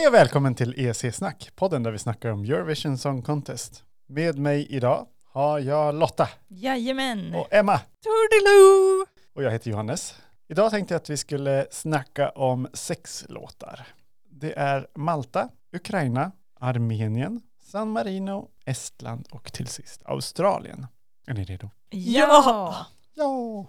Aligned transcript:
Hej 0.00 0.08
och 0.08 0.14
välkommen 0.14 0.54
till 0.54 0.74
EC-snack, 0.76 1.50
podden 1.54 1.82
där 1.82 1.90
vi 1.90 1.98
snackar 1.98 2.30
om 2.30 2.44
Eurovision 2.44 2.98
Song 2.98 3.22
Contest. 3.22 3.84
Med 4.08 4.38
mig 4.38 4.66
idag 4.70 5.06
har 5.32 5.58
jag 5.58 5.94
Lotta 5.94 6.28
Jajamän. 6.48 7.34
och 7.34 7.48
Emma 7.50 7.78
Toodiloo! 7.78 9.06
och 9.34 9.42
jag 9.42 9.50
heter 9.50 9.70
Johannes. 9.70 10.14
Idag 10.48 10.70
tänkte 10.70 10.94
jag 10.94 11.00
att 11.00 11.10
vi 11.10 11.16
skulle 11.16 11.66
snacka 11.70 12.30
om 12.30 12.68
sex 12.72 13.24
låtar. 13.28 13.86
Det 14.30 14.58
är 14.58 14.86
Malta, 14.94 15.48
Ukraina, 15.72 16.32
Armenien, 16.60 17.40
San 17.62 17.90
Marino, 17.90 18.48
Estland 18.64 19.28
och 19.30 19.52
till 19.52 19.66
sist 19.66 20.02
Australien. 20.04 20.86
Är 21.26 21.34
ni 21.34 21.44
redo? 21.44 21.70
Ja! 21.90 22.86
Ja! 23.14 23.66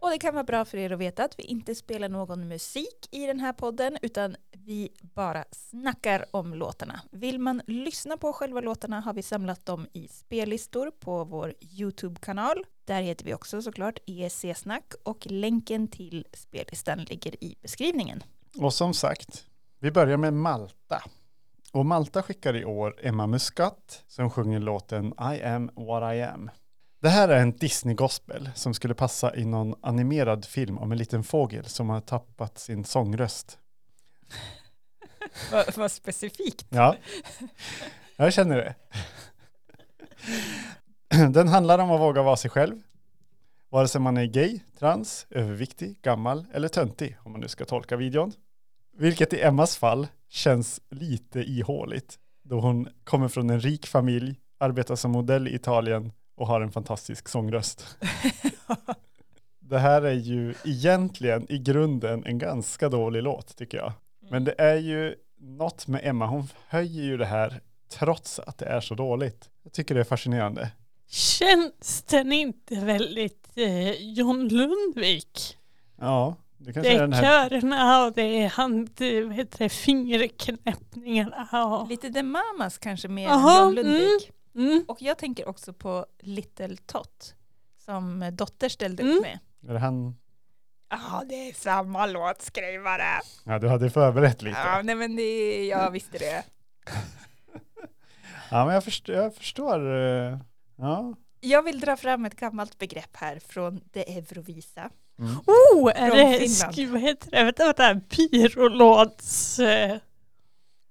Och 0.00 0.10
det 0.10 0.18
kan 0.18 0.34
vara 0.34 0.44
bra 0.44 0.64
för 0.64 0.78
er 0.78 0.90
att 0.90 0.98
veta 0.98 1.24
att 1.24 1.38
vi 1.38 1.42
inte 1.42 1.74
spelar 1.74 2.08
någon 2.08 2.48
musik 2.48 3.08
i 3.10 3.26
den 3.26 3.40
här 3.40 3.52
podden 3.52 3.98
utan 4.02 4.36
vi 4.52 4.88
bara 5.00 5.44
snackar 5.50 6.24
om 6.30 6.54
låtarna. 6.54 7.00
Vill 7.10 7.38
man 7.38 7.62
lyssna 7.66 8.16
på 8.16 8.32
själva 8.32 8.60
låtarna 8.60 9.00
har 9.00 9.12
vi 9.12 9.22
samlat 9.22 9.66
dem 9.66 9.86
i 9.92 10.08
spellistor 10.08 10.90
på 10.90 11.24
vår 11.24 11.54
YouTube-kanal. 11.60 12.64
Där 12.84 13.02
heter 13.02 13.24
vi 13.24 13.34
också 13.34 13.62
såklart 13.62 13.98
ESC-snack 14.06 14.92
och 15.02 15.26
länken 15.26 15.88
till 15.88 16.26
spellistan 16.32 16.98
ligger 16.98 17.44
i 17.44 17.56
beskrivningen. 17.62 18.22
Och 18.58 18.74
som 18.74 18.94
sagt, 18.94 19.46
vi 19.78 19.90
börjar 19.90 20.16
med 20.16 20.34
Malta. 20.34 21.02
Och 21.72 21.86
Malta 21.86 22.22
skickar 22.22 22.56
i 22.56 22.64
år 22.64 22.96
Emma 23.00 23.26
Muscat 23.26 24.04
som 24.06 24.30
sjunger 24.30 24.60
låten 24.60 25.06
I 25.06 25.42
am 25.42 25.70
what 25.74 26.14
I 26.14 26.22
am. 26.22 26.50
Det 27.00 27.08
här 27.08 27.28
är 27.28 27.42
en 27.42 27.52
Disney-gospel 27.52 28.50
som 28.54 28.74
skulle 28.74 28.94
passa 28.94 29.36
i 29.36 29.44
någon 29.44 29.74
animerad 29.80 30.44
film 30.44 30.78
om 30.78 30.92
en 30.92 30.98
liten 30.98 31.24
fågel 31.24 31.64
som 31.64 31.88
har 31.88 32.00
tappat 32.00 32.58
sin 32.58 32.84
sångröst. 32.84 33.58
Vad, 35.52 35.76
vad 35.76 35.92
specifikt. 35.92 36.66
Ja, 36.68 36.96
jag 38.16 38.32
känner 38.32 38.56
det. 38.56 38.74
Den 41.28 41.48
handlar 41.48 41.78
om 41.78 41.90
att 41.90 42.00
våga 42.00 42.22
vara 42.22 42.36
sig 42.36 42.50
själv. 42.50 42.82
Vare 43.68 43.88
sig 43.88 44.00
man 44.00 44.16
är 44.16 44.24
gay, 44.24 44.60
trans, 44.78 45.26
överviktig, 45.30 46.02
gammal 46.02 46.46
eller 46.52 46.68
töntig 46.68 47.16
om 47.22 47.32
man 47.32 47.40
nu 47.40 47.48
ska 47.48 47.64
tolka 47.64 47.96
videon. 47.96 48.32
Vilket 48.96 49.32
i 49.32 49.42
Emmas 49.42 49.76
fall 49.76 50.06
känns 50.28 50.80
lite 50.90 51.40
ihåligt 51.40 52.18
då 52.42 52.60
hon 52.60 52.88
kommer 53.04 53.28
från 53.28 53.50
en 53.50 53.60
rik 53.60 53.86
familj, 53.86 54.40
arbetar 54.58 54.96
som 54.96 55.10
modell 55.10 55.48
i 55.48 55.54
Italien 55.54 56.12
och 56.38 56.46
har 56.46 56.60
en 56.60 56.72
fantastisk 56.72 57.28
sångröst. 57.28 57.96
Det 59.60 59.78
här 59.78 60.02
är 60.02 60.12
ju 60.14 60.54
egentligen 60.64 61.52
i 61.52 61.58
grunden 61.58 62.24
en 62.26 62.38
ganska 62.38 62.88
dålig 62.88 63.22
låt 63.22 63.56
tycker 63.56 63.78
jag. 63.78 63.92
Men 64.30 64.44
det 64.44 64.54
är 64.58 64.76
ju 64.76 65.14
något 65.40 65.86
med 65.86 66.00
Emma, 66.04 66.26
hon 66.26 66.48
höjer 66.68 67.02
ju 67.02 67.16
det 67.16 67.26
här 67.26 67.60
trots 67.92 68.38
att 68.38 68.58
det 68.58 68.66
är 68.66 68.80
så 68.80 68.94
dåligt. 68.94 69.48
Jag 69.62 69.72
tycker 69.72 69.94
det 69.94 70.00
är 70.00 70.04
fascinerande. 70.04 70.70
Känns 71.08 72.02
den 72.10 72.32
inte 72.32 72.74
väldigt 72.74 73.48
eh, 73.56 74.12
John 74.12 74.48
Lundvik? 74.48 75.56
Ja, 76.00 76.34
det 76.58 76.72
kanske 76.72 76.90
Det 76.92 76.96
är 76.96 77.00
den 77.00 77.12
här. 77.12 77.48
körerna 77.48 78.04
och 78.06 78.12
det 78.12 78.22
är 78.42 78.48
hand, 78.48 78.90
det, 79.58 79.68
fingerknäppningarna. 79.68 81.66
Och, 81.66 81.88
Lite 81.88 82.10
The 82.12 82.22
Mamas 82.22 82.78
kanske 82.78 83.08
mer 83.08 83.28
Aha, 83.28 83.58
än 83.60 83.64
John 83.64 83.74
Lundvik. 83.74 84.00
mm, 84.02 84.34
Och 84.88 85.02
jag 85.02 85.18
tänker 85.18 85.48
också 85.48 85.72
på 85.72 86.06
Little 86.18 86.76
Tot 86.76 87.34
som 87.84 88.30
Dotter 88.32 88.68
ställde 88.68 89.02
upp 89.02 89.08
Mm. 89.08 89.22
med. 89.22 89.38
Är 89.70 89.72
det 89.74 89.78
han? 89.80 90.16
Ja, 90.90 91.22
det 91.28 91.34
är 91.48 91.52
samma 91.52 92.06
låtskrivare. 92.06 93.20
Ja, 93.44 93.58
du 93.58 93.68
hade 93.68 93.90
förberett 93.90 94.42
lite. 94.42 94.58
Ja, 94.64 94.80
nej 94.82 94.94
men 94.94 95.16
det, 95.16 95.66
jag 95.66 95.90
visste 95.90 96.18
det. 96.18 96.44
Ja, 98.50 98.64
men 98.64 98.74
jag 98.74 98.84
förstår. 98.84 99.14
Jag 99.14 99.34
förstår 99.34 99.96
eh, 99.96 100.38
ja. 100.76 101.14
Jag 101.40 101.62
vill 101.62 101.80
dra 101.80 101.96
fram 101.96 102.24
ett 102.24 102.36
gammalt 102.36 102.78
begrepp 102.78 103.16
här 103.16 103.38
från 103.38 103.80
det 103.92 104.16
Eurovisa. 104.18 104.90
Mm. 105.18 105.36
Oh, 105.46 105.92
är 105.94 106.08
Från 106.10 106.18
det, 106.32 106.38
Finland. 106.38 106.92
vad 106.92 107.00
heter 107.00 107.30
det, 107.30 107.44
vänta, 107.44 107.64
vänta, 107.64 107.94
byrålåds... 108.30 109.58
Eh, 109.58 109.98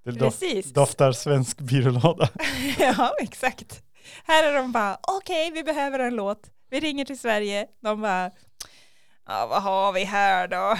Det 0.08 0.14
dof, 0.20 0.40
Precis. 0.40 0.74
doftar 0.74 1.12
svensk 1.12 1.60
byrålåda. 1.60 2.30
ja, 2.80 3.14
exakt. 3.20 3.82
Här 4.24 4.44
är 4.44 4.54
de 4.54 4.72
bara, 4.72 4.98
okej, 5.02 5.52
vi 5.52 5.64
behöver 5.64 6.00
en 6.00 6.16
låt. 6.16 6.50
Vi 6.70 6.80
ringer 6.80 7.06
till 7.06 7.20
Sverige. 7.20 7.68
De 7.82 8.02
bara, 8.02 8.32
ja, 9.28 9.48
vad 9.48 9.64
har 9.64 9.94
vi 9.94 10.04
här 10.04 10.48
då? 10.48 10.78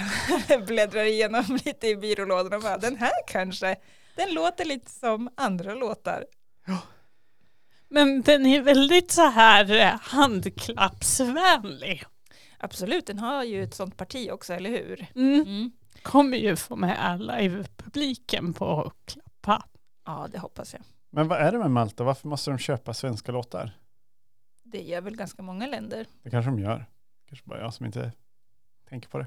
Bläddrar 0.66 1.04
igenom 1.04 1.58
lite 1.64 1.88
i 1.88 1.96
byrålådorna 1.96 2.56
och 2.56 2.62
bara, 2.62 2.78
den 2.78 2.96
här 2.96 3.12
kanske. 3.26 3.76
Den 4.16 4.34
låter 4.34 4.64
lite 4.64 4.90
som 4.90 5.30
andra 5.36 5.74
låtar. 5.74 6.24
men 7.88 8.22
den 8.22 8.46
är 8.46 8.62
väldigt 8.62 9.10
så 9.10 9.28
här 9.28 9.70
eh, 9.80 10.00
handklappsvänlig. 10.00 12.04
Absolut, 12.58 13.06
den 13.06 13.18
har 13.18 13.44
ju 13.44 13.62
ett 13.62 13.74
sånt 13.74 13.96
parti 13.96 14.30
också, 14.32 14.52
eller 14.52 14.70
hur? 14.70 15.06
Mm. 15.14 15.40
Mm. 15.40 15.70
Kommer 16.02 16.36
ju 16.36 16.56
få 16.56 16.76
med 16.76 17.04
alla 17.04 17.40
i 17.40 17.64
publiken 17.76 18.52
på 18.52 18.82
att 18.82 18.94
klappa. 19.04 19.64
Ja, 20.04 20.28
det 20.32 20.38
hoppas 20.38 20.72
jag. 20.72 20.82
Men 21.10 21.28
vad 21.28 21.38
är 21.38 21.52
det 21.52 21.58
med 21.58 21.70
Malta? 21.70 22.04
Varför 22.04 22.28
måste 22.28 22.50
de 22.50 22.58
köpa 22.58 22.94
svenska 22.94 23.32
låtar? 23.32 23.70
Det 24.62 24.82
gör 24.82 25.00
väl 25.00 25.16
ganska 25.16 25.42
många 25.42 25.66
länder. 25.66 26.06
Det 26.22 26.30
kanske 26.30 26.50
de 26.50 26.58
gör. 26.58 26.86
Kanske 27.28 27.46
bara 27.46 27.60
jag 27.60 27.74
som 27.74 27.86
inte 27.86 28.12
tänker 28.88 29.08
på 29.08 29.18
det. 29.18 29.26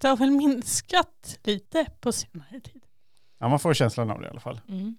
Det 0.00 0.08
har 0.08 0.16
väl 0.16 0.30
minskat 0.30 1.38
lite 1.42 1.86
på 2.00 2.12
senare 2.12 2.60
tid. 2.60 2.86
Ja, 3.38 3.48
man 3.48 3.58
får 3.58 3.74
känslan 3.74 4.10
av 4.10 4.20
det 4.20 4.26
i 4.26 4.30
alla 4.30 4.40
fall. 4.40 4.60
Mm. 4.68 4.96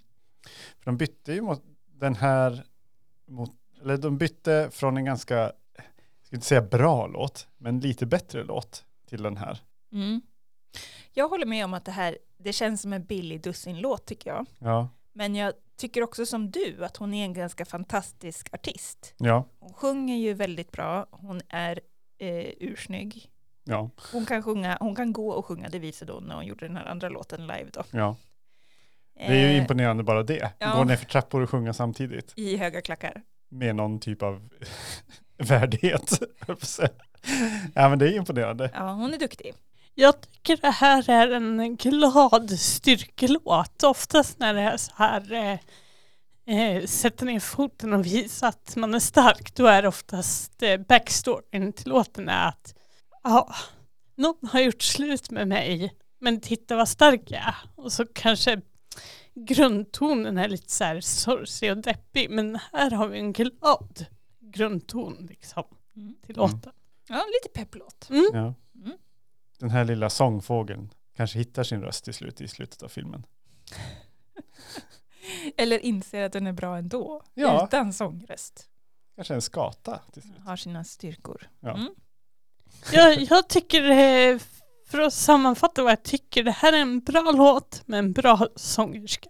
För 0.79 0.85
de 0.85 0.97
bytte 0.97 1.33
ju 1.33 1.41
mot 1.41 1.63
den 1.85 2.15
här, 2.15 2.65
mot, 3.27 3.51
eller 3.81 3.97
de 3.97 4.17
bytte 4.17 4.69
från 4.71 4.97
en 4.97 5.05
ganska, 5.05 5.35
jag 5.35 6.25
ska 6.25 6.35
inte 6.35 6.47
säga 6.47 6.61
bra 6.61 7.07
låt, 7.07 7.47
men 7.57 7.79
lite 7.79 8.05
bättre 8.05 8.43
låt 8.43 8.85
till 9.05 9.23
den 9.23 9.37
här. 9.37 9.59
Mm. 9.91 10.21
Jag 11.13 11.27
håller 11.29 11.45
med 11.45 11.65
om 11.65 11.73
att 11.73 11.85
det 11.85 11.91
här, 11.91 12.17
det 12.37 12.53
känns 12.53 12.81
som 12.81 12.93
en 12.93 13.03
billig 13.05 13.41
dussinlåt 13.41 14.05
tycker 14.05 14.29
jag. 14.29 14.45
Ja, 14.59 14.89
Men 15.13 15.35
jag 15.35 15.53
tycker 15.77 16.03
också 16.03 16.25
som 16.25 16.51
du 16.51 16.85
att 16.85 16.97
hon 16.97 17.13
är 17.13 17.23
en 17.25 17.33
ganska 17.33 17.65
fantastisk 17.65 18.53
artist. 18.53 19.13
ja, 19.17 19.45
Hon 19.59 19.73
sjunger 19.73 20.15
ju 20.17 20.33
väldigt 20.33 20.71
bra, 20.71 21.07
hon 21.11 21.41
är 21.49 21.79
eh, 22.17 22.49
ursnygg. 22.59 23.29
ja, 23.63 23.89
Hon 24.11 24.25
kan, 24.25 24.43
sjunga, 24.43 24.77
hon 24.79 24.95
kan 24.95 25.13
gå 25.13 25.29
och 25.29 25.45
sjunga, 25.45 25.69
det 25.69 25.79
visade 25.79 26.11
hon 26.13 26.23
när 26.23 26.35
hon 26.35 26.45
gjorde 26.45 26.67
den 26.67 26.77
här 26.77 26.85
andra 26.85 27.09
låten 27.09 27.41
live 27.47 27.69
då. 27.73 27.83
ja. 27.91 28.15
Det 29.15 29.23
är 29.25 29.33
ju 29.33 29.55
Eh, 29.55 29.57
imponerande 29.57 30.03
bara 30.03 30.23
det. 30.23 30.51
ja. 30.59 30.75
Gå 30.75 30.83
ner 30.83 30.95
för 30.95 31.05
trappor 31.05 31.41
och 31.41 31.49
sjunga 31.49 31.73
samtidigt. 31.73 32.33
I 32.35 32.57
höga 32.57 32.81
klackar. 32.81 33.21
Med 33.49 33.75
någon 33.75 33.99
typ 33.99 34.21
av 34.23 34.49
värdighet. 35.37 36.19
ja 37.75 37.89
men 37.89 37.99
det 37.99 38.07
är 38.07 38.13
imponerande. 38.17 38.71
Ja, 38.73 38.91
hon 38.93 39.13
är 39.13 39.17
duktig. 39.17 39.53
Jag 39.95 40.21
tycker 40.21 40.57
det 40.57 40.69
här 40.69 41.09
är 41.09 41.31
en 41.31 41.75
glad 41.75 42.59
styrkelåt. 42.59 43.83
Oftast 43.83 44.39
när 44.39 44.53
det 44.53 44.61
är 44.61 44.77
så 44.77 44.91
här 44.95 45.31
eh, 45.33 45.59
eh, 46.57 46.85
sätter 46.85 47.25
ner 47.25 47.39
foten 47.39 47.93
och 47.93 48.05
visar 48.05 48.47
att 48.47 48.75
man 48.75 48.93
är 48.93 48.99
stark, 48.99 49.55
då 49.55 49.65
är 49.65 49.85
oftast 49.85 50.63
eh, 50.63 50.77
backstoryn 50.77 51.73
till 51.73 51.89
låten 51.89 52.29
är 52.29 52.47
att 52.47 52.75
ja, 53.23 53.55
någon 54.15 54.47
har 54.51 54.59
gjort 54.59 54.81
slut 54.81 55.31
med 55.31 55.47
mig, 55.47 55.93
men 56.19 56.41
titta 56.41 56.75
vad 56.75 56.89
stark 56.89 57.21
jag 57.31 57.41
är. 57.41 57.55
Och 57.75 57.91
så 57.93 58.05
kanske 58.05 58.61
grundtonen 59.35 60.37
är 60.37 60.47
lite 60.49 60.71
så 60.71 60.83
här 60.83 61.01
sorglig 61.01 61.71
och 61.71 61.77
deppig, 61.77 62.29
men 62.29 62.59
här 62.73 62.91
har 62.91 63.07
vi 63.07 63.19
en 63.19 63.33
glad 63.33 64.05
grundton 64.39 65.25
liksom 65.29 65.63
Mm. 65.95 66.15
till 66.25 66.35
Mm. 66.37 66.51
låten. 66.51 66.71
Ja, 67.07 67.15
lite 67.43 67.59
pepplåt. 67.59 68.07
Mm. 68.09 68.29
Ja. 68.33 68.53
Mm. 68.85 68.97
Den 69.59 69.69
här 69.69 69.85
lilla 69.85 70.09
sångfågeln 70.09 70.93
kanske 71.15 71.39
hittar 71.39 71.63
sin 71.63 71.81
röst 71.81 72.03
till 72.03 72.13
slut 72.13 72.41
i 72.41 72.47
slutet 72.47 72.83
av 72.83 72.87
filmen. 72.87 73.25
Eller 75.57 75.79
inser 75.79 76.23
att 76.23 76.33
den 76.33 76.47
är 76.47 76.53
bra 76.53 76.77
ändå. 76.77 77.21
Ja. 77.33 77.67
Utan 77.67 77.93
sångröst. 77.93 78.69
Kanske 79.15 79.33
en 79.33 79.41
skata 79.41 79.99
till 80.13 80.21
slut. 80.21 80.39
Har 80.45 80.55
sina 80.55 80.83
styrkor. 80.83 81.49
Ja. 81.59 81.77
Mm. 81.77 81.95
Jag, 82.91 83.21
jag 83.21 83.49
tycker, 83.49 83.91
eh, 83.91 84.39
för 84.87 84.99
att 84.99 85.13
sammanfatta 85.13 85.83
vad 85.83 85.91
jag 85.91 86.03
tycker, 86.03 86.43
det 86.43 86.51
här 86.51 86.73
är 86.73 86.77
en 86.77 86.99
bra 86.99 87.31
låt 87.31 87.87
med 87.87 87.99
en 87.99 88.13
bra 88.13 88.47
sångerska. 88.55 89.29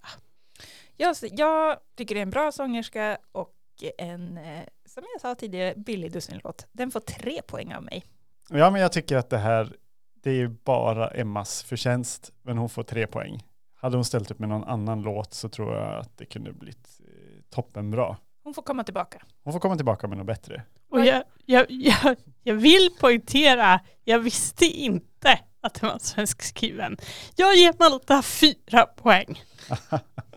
Jag, 0.97 1.15
jag 1.21 1.77
tycker 1.95 2.15
det 2.15 2.21
är 2.21 2.23
en 2.23 2.29
bra 2.29 2.51
sångerska 2.51 3.17
och 3.31 3.53
en, 3.97 4.37
eh, 4.37 4.63
som 4.85 5.03
jag 5.13 5.21
sa 5.21 5.35
tidigare, 5.35 5.73
billig 5.75 6.11
dussinlåt. 6.11 6.67
Den 6.71 6.91
får 6.91 6.99
tre 6.99 7.41
poäng 7.41 7.73
av 7.73 7.83
mig. 7.83 8.05
Ja 8.49 8.69
men 8.69 8.81
jag 8.81 8.91
tycker 8.91 9.17
att 9.17 9.29
det 9.29 9.37
här, 9.37 9.75
det 10.23 10.29
är 10.29 10.35
ju 10.35 10.47
bara 10.47 11.07
Emmas 11.07 11.63
förtjänst, 11.63 12.31
men 12.41 12.57
hon 12.57 12.69
får 12.69 12.83
tre 12.83 13.07
poäng. 13.07 13.43
Hade 13.75 13.97
hon 13.97 14.05
ställt 14.05 14.31
upp 14.31 14.39
med 14.39 14.49
någon 14.49 14.63
annan 14.63 15.01
låt 15.01 15.33
så 15.33 15.49
tror 15.49 15.75
jag 15.75 15.99
att 15.99 16.17
det 16.17 16.25
kunde 16.25 16.53
blivit 16.53 16.99
eh, 16.99 17.41
toppenbra. 17.49 18.17
Hon 18.43 18.53
får 18.53 18.61
komma 18.61 18.83
tillbaka. 18.83 19.21
Hon 19.43 19.53
får 19.53 19.59
komma 19.59 19.75
tillbaka 19.75 20.07
med 20.07 20.17
något 20.17 20.27
bättre. 20.27 20.63
Och 20.89 21.05
jag, 21.05 21.23
jag, 21.45 21.65
jag, 21.69 22.15
jag 22.43 22.55
vill 22.55 22.89
poängtera, 22.99 23.79
jag 24.03 24.19
visste 24.19 24.65
inte 24.65 25.39
att 25.61 25.73
den 25.73 25.89
var 25.89 25.99
svenskskriven. 25.99 26.97
Jag 27.35 27.55
ger 27.55 27.73
Malta 27.79 28.21
fyra 28.21 28.85
poäng. 28.85 29.41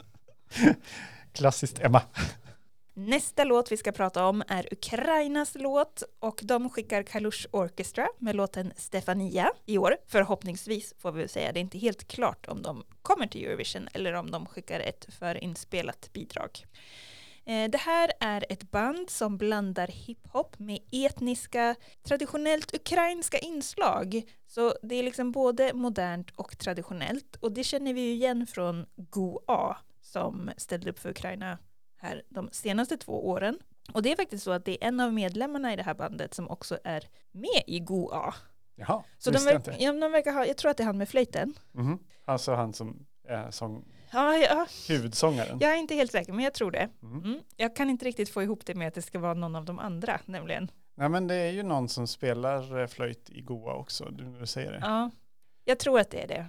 Klassiskt 1.32 1.78
Emma. 1.78 2.02
Nästa 2.98 3.44
låt 3.44 3.72
vi 3.72 3.76
ska 3.76 3.92
prata 3.92 4.26
om 4.26 4.42
är 4.48 4.68
Ukrainas 4.72 5.54
låt 5.54 6.02
och 6.20 6.40
de 6.42 6.70
skickar 6.70 7.02
Kalush 7.02 7.46
Orchestra 7.50 8.08
med 8.18 8.36
låten 8.36 8.72
Stefania 8.76 9.52
i 9.66 9.78
år. 9.78 9.96
Förhoppningsvis 10.06 10.94
får 10.98 11.12
vi 11.12 11.28
säga, 11.28 11.52
det 11.52 11.58
är 11.58 11.62
inte 11.62 11.78
helt 11.78 12.08
klart 12.08 12.48
om 12.48 12.62
de 12.62 12.84
kommer 13.02 13.26
till 13.26 13.44
Eurovision 13.44 13.88
eller 13.92 14.12
om 14.12 14.30
de 14.30 14.46
skickar 14.46 14.80
ett 14.80 15.06
förinspelat 15.18 16.10
bidrag. 16.12 16.50
Eh, 17.44 17.70
det 17.70 17.78
här 17.78 18.12
är 18.20 18.44
ett 18.48 18.70
band 18.70 19.10
som 19.10 19.38
blandar 19.38 19.88
hiphop 19.88 20.58
med 20.58 20.78
etniska, 20.92 21.74
traditionellt 22.02 22.74
ukrainska 22.74 23.38
inslag. 23.38 24.22
Så 24.46 24.74
det 24.82 24.94
är 24.94 25.02
liksom 25.02 25.32
både 25.32 25.74
modernt 25.74 26.30
och 26.30 26.58
traditionellt 26.58 27.36
och 27.40 27.52
det 27.52 27.64
känner 27.64 27.94
vi 27.94 28.00
ju 28.00 28.12
igen 28.12 28.46
från 28.46 28.86
GOA 28.96 29.76
som 30.00 30.50
ställde 30.56 30.90
upp 30.90 30.98
för 30.98 31.10
Ukraina 31.10 31.58
här 32.06 32.22
de 32.28 32.48
senaste 32.52 32.96
två 32.96 33.28
åren. 33.28 33.58
Och 33.92 34.02
det 34.02 34.12
är 34.12 34.16
faktiskt 34.16 34.44
så 34.44 34.50
att 34.50 34.64
det 34.64 34.84
är 34.84 34.88
en 34.88 35.00
av 35.00 35.12
medlemmarna 35.12 35.72
i 35.72 35.76
det 35.76 35.82
här 35.82 35.94
bandet 35.94 36.34
som 36.34 36.50
också 36.50 36.78
är 36.84 37.04
med 37.32 37.62
i 37.66 37.80
GOA. 37.80 38.34
Jaha, 38.74 39.02
Så 39.18 39.30
de, 39.30 39.38
jag 39.46 39.54
inte. 39.56 39.74
ja, 39.78 39.92
de 39.92 40.12
verkar 40.12 40.32
ha, 40.32 40.46
jag 40.46 40.56
tror 40.56 40.70
att 40.70 40.76
det 40.76 40.82
är 40.82 40.86
han 40.86 40.98
med 40.98 41.08
flöjten. 41.08 41.54
Mhm. 41.72 41.98
Alltså 42.24 42.54
han 42.54 42.72
som 42.72 43.06
är 43.28 43.50
sång, 43.50 43.84
Ja, 44.12 44.36
ja, 44.36 44.66
huvudsångaren. 44.88 45.58
jag 45.60 45.70
är 45.72 45.76
inte 45.76 45.94
helt 45.94 46.12
säker, 46.12 46.32
men 46.32 46.44
jag 46.44 46.54
tror 46.54 46.70
det. 46.70 46.88
Mhm. 47.00 47.24
Mm. 47.24 47.40
Jag 47.56 47.76
kan 47.76 47.90
inte 47.90 48.04
riktigt 48.04 48.28
få 48.28 48.42
ihop 48.42 48.66
det 48.66 48.74
med 48.74 48.88
att 48.88 48.94
det 48.94 49.02
ska 49.02 49.18
vara 49.18 49.34
någon 49.34 49.56
av 49.56 49.64
de 49.64 49.78
andra, 49.78 50.20
nämligen. 50.24 50.70
Nej 50.94 51.08
men 51.08 51.26
det 51.26 51.34
är 51.34 51.50
ju 51.50 51.62
någon 51.62 51.88
som 51.88 52.06
spelar 52.06 52.80
eh, 52.80 52.86
flöjt 52.86 53.30
i 53.30 53.40
Goa 53.40 53.74
också, 53.74 54.04
du 54.10 54.46
säger 54.46 54.72
det. 54.72 54.78
Ja, 54.82 55.10
jag 55.64 55.78
tror 55.78 56.00
att 56.00 56.10
det 56.10 56.22
är 56.22 56.28
det. 56.28 56.46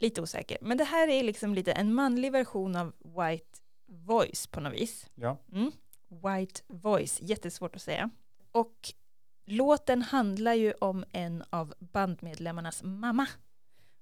Lite 0.00 0.22
osäker. 0.22 0.58
Men 0.60 0.78
det 0.78 0.84
här 0.84 1.08
är 1.08 1.22
liksom 1.22 1.54
lite 1.54 1.72
en 1.72 1.94
manlig 1.94 2.32
version 2.32 2.76
av 2.76 2.92
White 2.98 3.58
Voice 3.88 4.46
på 4.46 4.60
något 4.60 4.72
vis. 4.72 5.06
Ja. 5.14 5.38
Mm. 5.52 5.72
White 6.08 6.60
Voice, 6.66 7.20
jättesvårt 7.22 7.76
att 7.76 7.82
säga. 7.82 8.10
Och 8.52 8.92
låten 9.44 10.02
handlar 10.02 10.54
ju 10.54 10.72
om 10.72 11.04
en 11.12 11.44
av 11.50 11.74
bandmedlemmarnas 11.78 12.82
mamma. 12.82 13.26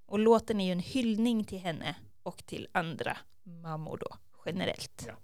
Och 0.06 0.18
låten 0.18 0.60
är 0.60 0.66
ju 0.66 0.72
en 0.72 0.80
hyllning 0.80 1.44
till 1.44 1.58
henne 1.58 1.96
och 2.22 2.46
till 2.46 2.68
andra 2.72 3.16
mammor 3.42 3.96
då, 4.00 4.16
generellt. 4.46 5.04
Ja. 5.06 5.14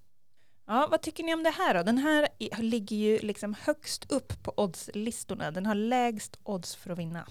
Ja, 0.67 0.89
vad 0.91 1.03
tycker 1.03 1.25
ni 1.25 1.35
om 1.35 1.43
det 1.43 1.51
här 1.51 1.75
då? 1.75 1.83
Den 1.83 1.99
här 1.99 2.29
ligger 2.59 2.97
ju 2.97 3.19
liksom 3.19 3.55
högst 3.61 4.13
upp 4.13 4.43
på 4.43 4.53
oddslistorna. 4.57 5.51
Den 5.51 5.67
har 5.67 5.75
lägst 5.75 6.39
odds 6.43 6.75
för 6.75 6.91
att 6.91 6.99
vinna. 6.99 7.29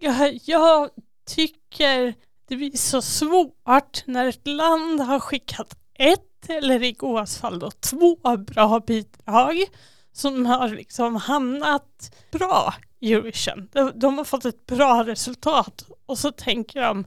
Jag, 0.00 0.38
jag 0.44 0.90
tycker 1.24 2.14
det 2.46 2.56
blir 2.56 2.76
så 2.76 3.02
svårt 3.02 4.06
när 4.06 4.26
ett 4.26 4.46
land 4.46 5.00
har 5.00 5.20
skickat 5.20 5.78
ett, 5.98 6.48
eller 6.48 6.82
i 6.82 6.92
Goas 6.92 7.38
fall 7.38 7.58
då 7.58 7.70
två 7.70 8.36
bra 8.38 8.80
bidrag 8.80 9.64
som 10.12 10.46
har 10.46 10.68
liksom 10.68 11.16
hamnat 11.16 12.14
bra 12.30 12.74
i 13.00 13.12
Eurovision. 13.12 13.68
De, 13.72 13.92
de 13.94 14.18
har 14.18 14.24
fått 14.24 14.44
ett 14.44 14.66
bra 14.66 15.04
resultat 15.04 15.84
och 16.06 16.18
så 16.18 16.30
tänker 16.30 16.80
de 16.80 17.04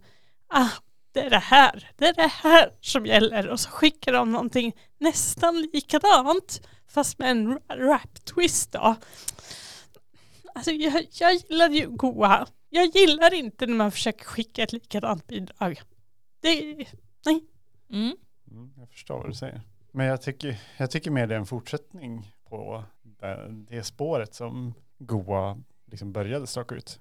ah, 0.47 0.69
det 1.11 1.19
är 1.19 1.29
det 1.29 1.37
här, 1.37 1.91
det 1.97 2.05
är 2.07 2.13
det 2.13 2.31
här 2.31 2.71
som 2.81 3.05
gäller 3.05 3.47
och 3.47 3.59
så 3.59 3.69
skickar 3.69 4.13
de 4.13 4.31
någonting 4.31 4.73
nästan 4.99 5.69
likadant 5.73 6.61
fast 6.87 7.19
med 7.19 7.31
en 7.31 7.59
rap-twist 7.69 8.71
då. 8.71 8.95
Alltså 10.55 10.71
jag, 10.71 11.07
jag 11.11 11.33
gillar 11.33 11.69
ju 11.69 11.89
Goa. 11.89 12.47
Jag 12.69 12.85
gillar 12.85 13.33
inte 13.33 13.65
när 13.67 13.75
man 13.75 13.91
försöker 13.91 14.25
skicka 14.25 14.63
ett 14.63 14.73
likadant 14.73 15.27
bidrag. 15.27 15.81
Det, 16.41 16.85
Mm. 17.89 18.15
Mm, 18.51 18.73
jag 18.77 18.89
förstår 18.89 19.17
vad 19.17 19.29
du 19.29 19.33
säger. 19.33 19.61
Men 19.91 20.05
jag 20.05 20.21
tycker, 20.21 20.61
jag 20.77 20.91
tycker 20.91 21.11
mer 21.11 21.27
det 21.27 21.35
är 21.35 21.39
en 21.39 21.45
fortsättning 21.45 22.31
på 22.49 22.83
det, 23.03 23.47
det 23.69 23.83
spåret 23.83 24.33
som 24.33 24.73
Goa 24.97 25.57
liksom 25.85 26.13
började 26.13 26.47
staka 26.47 26.75
ut. 26.75 26.99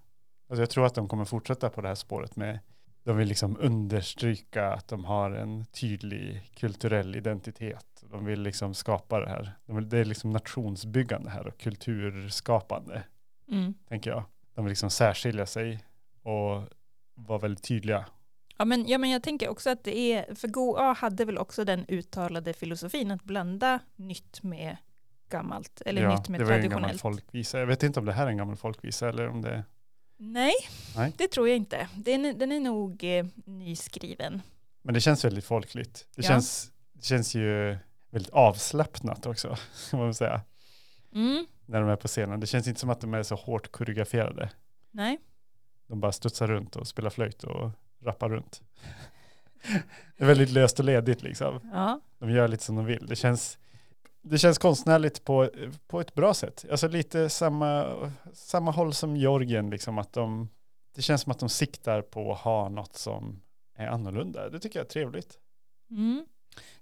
Alltså 0.49 0.63
jag 0.63 0.71
tror 0.71 0.87
att 0.87 0.95
de 0.95 1.09
kommer 1.09 1.25
fortsätta 1.25 1.71
på 1.71 1.81
det 1.81 1.89
här 1.89 1.95
spåret 1.95 2.37
med 2.37 2.59
de 3.05 3.17
vill 3.17 3.29
liksom 3.29 3.57
understryka 3.61 4.73
att 4.73 4.89
de 4.89 5.05
har 5.05 5.31
en 5.31 5.65
tydlig 5.65 6.51
kulturell 6.55 7.17
identitet. 7.17 8.05
De 8.11 8.25
vill 8.25 8.43
liksom 8.43 8.75
skapa 8.75 9.21
det 9.21 9.29
här. 9.29 9.53
De 9.67 9.77
vill, 9.77 9.89
det 9.89 9.99
är 9.99 10.05
liksom 10.05 10.31
nationsbyggande 10.31 11.31
här 11.31 11.47
och 11.47 11.59
kulturskapande, 11.59 13.03
Mm. 13.49 13.75
tänker 13.89 14.11
jag. 14.11 14.25
De 14.57 14.65
vill 14.65 14.71
liksom 14.71 14.91
särskilja 14.91 15.47
sig 15.47 15.85
och 16.23 16.63
vara 17.15 17.39
väldigt 17.39 17.65
tydliga. 17.65 18.07
Ja 18.59 18.65
men, 18.65 18.89
ja 18.89 18.99
men 18.99 19.11
jag 19.11 19.23
tänker 19.23 19.49
också 19.49 19.71
att 19.71 19.85
det 19.85 19.97
är, 19.99 20.35
för 20.35 20.49
GOA 20.49 20.93
hade 20.93 21.25
väl 21.25 21.39
också 21.39 21.65
den 21.65 21.85
uttalade 21.89 22.53
filosofin 22.53 23.11
att 23.11 23.23
blanda 23.25 23.81
nytt 23.97 24.43
med 24.43 24.77
gammalt, 25.29 25.83
eller 25.87 26.03
ja, 26.03 26.17
nytt 26.17 26.29
med 26.29 26.41
det 26.41 26.45
var 26.45 26.53
en 26.53 26.61
gammal 26.63 26.71
traditionellt. 26.83 27.01
folkvisa. 27.01 27.59
Jag 27.59 27.67
vet 27.67 27.83
inte 27.83 28.01
om 28.01 28.07
det 28.07 28.13
här 28.13 28.27
är 28.27 28.31
en 28.31 28.37
gammal 28.37 28.57
folkvisa 28.57 29.09
eller 29.09 29.29
om 29.29 29.43
det 29.43 29.65
Nej, 30.19 30.53
Nej. 30.97 31.13
det 31.19 31.29
tror 31.29 31.49
jag 31.49 31.57
inte. 31.57 31.89
Den, 31.97 32.25
är- 32.25 32.33
den 32.33 32.53
är 32.53 32.61
nog 32.61 33.05
eh, 33.05 33.27
nyskriven. 33.45 34.43
Men 34.83 34.95
det 34.95 35.01
känns 35.01 35.25
väldigt 35.25 35.45
folkligt. 35.45 36.07
Det, 36.17 36.23
Ja. 36.23 36.29
känns, 36.29 36.73
det 36.93 37.05
känns 37.05 37.35
ju 37.35 37.77
väldigt 38.11 38.33
avslappnat 38.33 39.27
också, 39.27 39.57
kan 39.91 40.01
man 40.01 40.15
säga, 40.15 40.41
Mm. 41.17 41.47
när 41.67 41.81
de 41.81 41.91
är 41.91 41.97
på 41.97 42.09
scenen. 42.09 42.41
Det 42.41 42.47
känns 42.47 42.69
inte 42.69 42.81
som 42.81 42.91
att 42.91 43.01
de 43.01 43.15
är 43.15 43.23
så 43.23 43.35
hårt 43.35 43.73
koreograferade. 43.73 44.51
Nej. 44.91 45.19
De 45.87 46.01
bara 46.01 46.13
studsar 46.13 46.47
runt 46.47 46.77
och 46.77 46.89
spelar 46.89 47.11
flöjt 47.11 47.45
och 47.45 47.71
rappar 48.03 48.29
runt. 48.29 48.63
Det 50.17 50.25
är 50.25 50.27
väldigt 50.27 50.51
löst 50.51 50.79
och 50.79 50.85
ledigt 50.85 51.23
liksom. 51.23 51.61
Ja. 51.73 52.01
De 52.19 52.31
gör 52.31 52.49
lite 52.49 52.65
som 52.65 52.77
de 52.77 52.85
vill. 52.85 53.07
Det 53.07 53.17
känns, 53.17 53.59
det 54.23 54.39
känns 54.39 54.59
konstnärligt 54.59 55.25
på, 55.25 55.51
på 55.87 56.01
ett 56.01 56.15
bra 56.15 56.35
sätt. 56.35 56.65
Alltså 56.71 56.89
lite 56.89 57.29
samma, 57.29 57.95
samma 58.33 58.71
håll 58.71 58.95
som 58.95 59.17
Georgien, 59.17 59.71
liksom 59.71 59.99
att 59.99 60.13
de, 60.13 60.49
det 60.95 61.03
känns 61.03 61.23
som 61.23 61.33
att 61.33 61.39
de 61.39 61.49
siktar 61.49 62.03
på 62.03 62.33
att 62.33 62.39
ha 62.39 62.69
något 62.69 62.97
som 62.97 63.43
är 63.75 63.87
annorlunda. 63.87 64.49
Det 64.49 64.61
tycker 64.61 64.79
jag 64.79 64.85
är 64.85 64.91
trevligt. 64.91 65.39
Mm. 65.91 66.27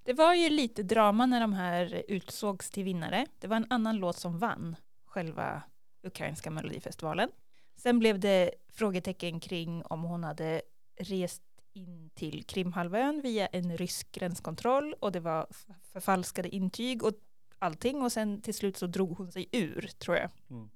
Det 0.05 0.12
var 0.12 0.35
ju 0.35 0.49
lite 0.49 0.83
drama 0.83 1.27
när 1.27 1.41
de 1.41 1.53
här 1.53 2.03
utsågs 2.09 2.71
till 2.71 2.85
vinnare. 2.85 3.27
Det 3.39 3.47
var 3.47 3.56
en 3.56 3.67
annan 3.71 3.97
låt 3.97 4.17
som 4.17 4.39
vann 4.39 4.77
själva 5.06 5.62
ukrainska 6.03 6.51
melodifestivalen. 6.51 7.31
Sen 7.77 7.99
blev 7.99 8.21
det 8.21 8.51
frågetecken 8.69 9.41
kring 9.41 9.83
om 9.85 10.03
hon 10.03 10.25
hade 10.25 10.62
rest 11.01 11.43
in 11.73 12.11
till 12.15 12.45
Krimhalvön 12.45 13.21
via 13.21 13.47
en 13.47 13.77
rysk 13.77 14.12
gränskontroll 14.12 14.95
och 15.00 15.12
det 15.12 15.21
var 15.21 15.47
förfalskade 15.93 16.49
intyg 16.49 17.05
och 17.05 17.12
allting 17.59 18.02
och 18.02 18.12
sen 18.12 18.43
till 18.43 18.55
slut 18.55 18.76
så 18.76 18.87
drog 18.87 19.19
hon 19.19 19.33
sig 19.33 19.49
ur 19.52 19.90
tror 19.99 20.17
jag. 20.17 20.31
Mm. 20.50 20.71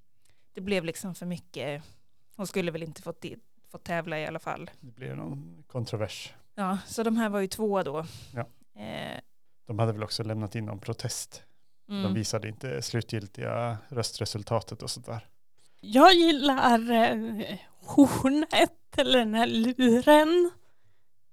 Det 0.52 0.60
blev 0.60 0.84
liksom 0.84 1.14
för 1.14 1.26
mycket. 1.26 1.82
Hon 2.36 2.46
skulle 2.46 2.70
väl 2.70 2.82
inte 2.82 3.02
fått, 3.02 3.24
fått 3.70 3.84
tävla 3.84 4.20
i 4.20 4.26
alla 4.26 4.38
fall. 4.38 4.70
Det 4.80 4.92
blir 4.92 5.14
någon 5.14 5.64
kontrovers. 5.66 6.34
Ja, 6.54 6.78
så 6.86 7.02
de 7.02 7.16
här 7.16 7.28
var 7.28 7.40
ju 7.40 7.46
två 7.46 7.82
då. 7.82 8.06
Ja. 8.34 8.46
Eh, 8.82 9.20
De 9.68 9.78
hade 9.78 9.92
väl 9.92 10.02
också 10.02 10.22
lämnat 10.22 10.54
in 10.54 10.64
någon 10.64 10.78
protest. 10.78 11.42
mm. 11.88 12.02
De 12.02 12.14
visade 12.14 12.48
inte 12.48 12.82
slutgiltiga 12.82 13.78
röstresultatet 13.88 14.82
och 14.82 14.90
sånt 14.90 15.06
där. 15.06 15.26
jag 15.80 16.14
gillar 16.14 16.90
eh, 16.90 17.58
hornet 17.80 18.72
eller 18.96 19.18
den 19.18 19.34
här 19.34 19.46
luren. 19.46 20.50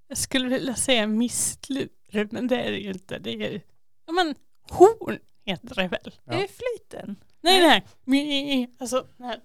Jag 0.07 0.17
skulle 0.17 0.47
vilja 0.49 0.75
säga 0.75 1.07
mistlur 1.07 1.89
men 2.31 2.47
det 2.47 2.61
är 2.61 2.71
det 2.71 2.77
ju 2.77 2.91
inte. 2.91 3.19
Det 3.19 3.31
är 3.31 3.61
ja, 4.05 4.13
men 4.13 4.35
horn 4.69 5.19
heter 5.45 5.75
det 5.75 5.87
väl? 5.87 6.13
Ja. 6.23 6.33
Är 6.33 6.41
det 6.41 6.47
flöjten? 6.47 7.15
Nej 7.41 7.59
nej, 7.67 7.85
Mi- 8.05 8.67
alltså 8.79 9.07
den 9.17 9.27
här, 9.27 9.39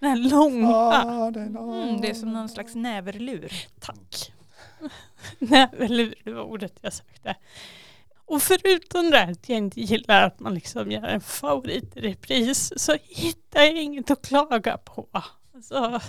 den 0.00 0.10
här 0.10 0.30
långa. 0.30 1.02
Mm, 1.82 2.00
det 2.00 2.10
är 2.10 2.14
som 2.14 2.32
någon 2.32 2.48
slags 2.48 2.74
näverlur. 2.74 3.52
Tack. 3.80 4.32
Näverlur, 5.38 6.14
det 6.24 6.32
var 6.32 6.42
ordet 6.42 6.78
jag 6.80 6.92
sökte. 6.92 7.36
Och 8.26 8.42
förutom 8.42 9.10
det 9.10 9.22
att 9.22 9.48
jag 9.48 9.58
inte 9.58 9.80
gillar 9.80 10.22
att 10.26 10.40
man 10.40 10.54
liksom 10.54 10.90
gör 10.90 11.02
en 11.04 11.20
favorit 11.20 11.96
i 11.96 12.00
repris 12.00 12.72
så 12.76 12.96
hittar 13.02 13.60
jag 13.60 13.82
inget 13.82 14.10
att 14.10 14.26
klaga 14.26 14.78
på. 14.78 15.08
Alltså, 15.54 16.00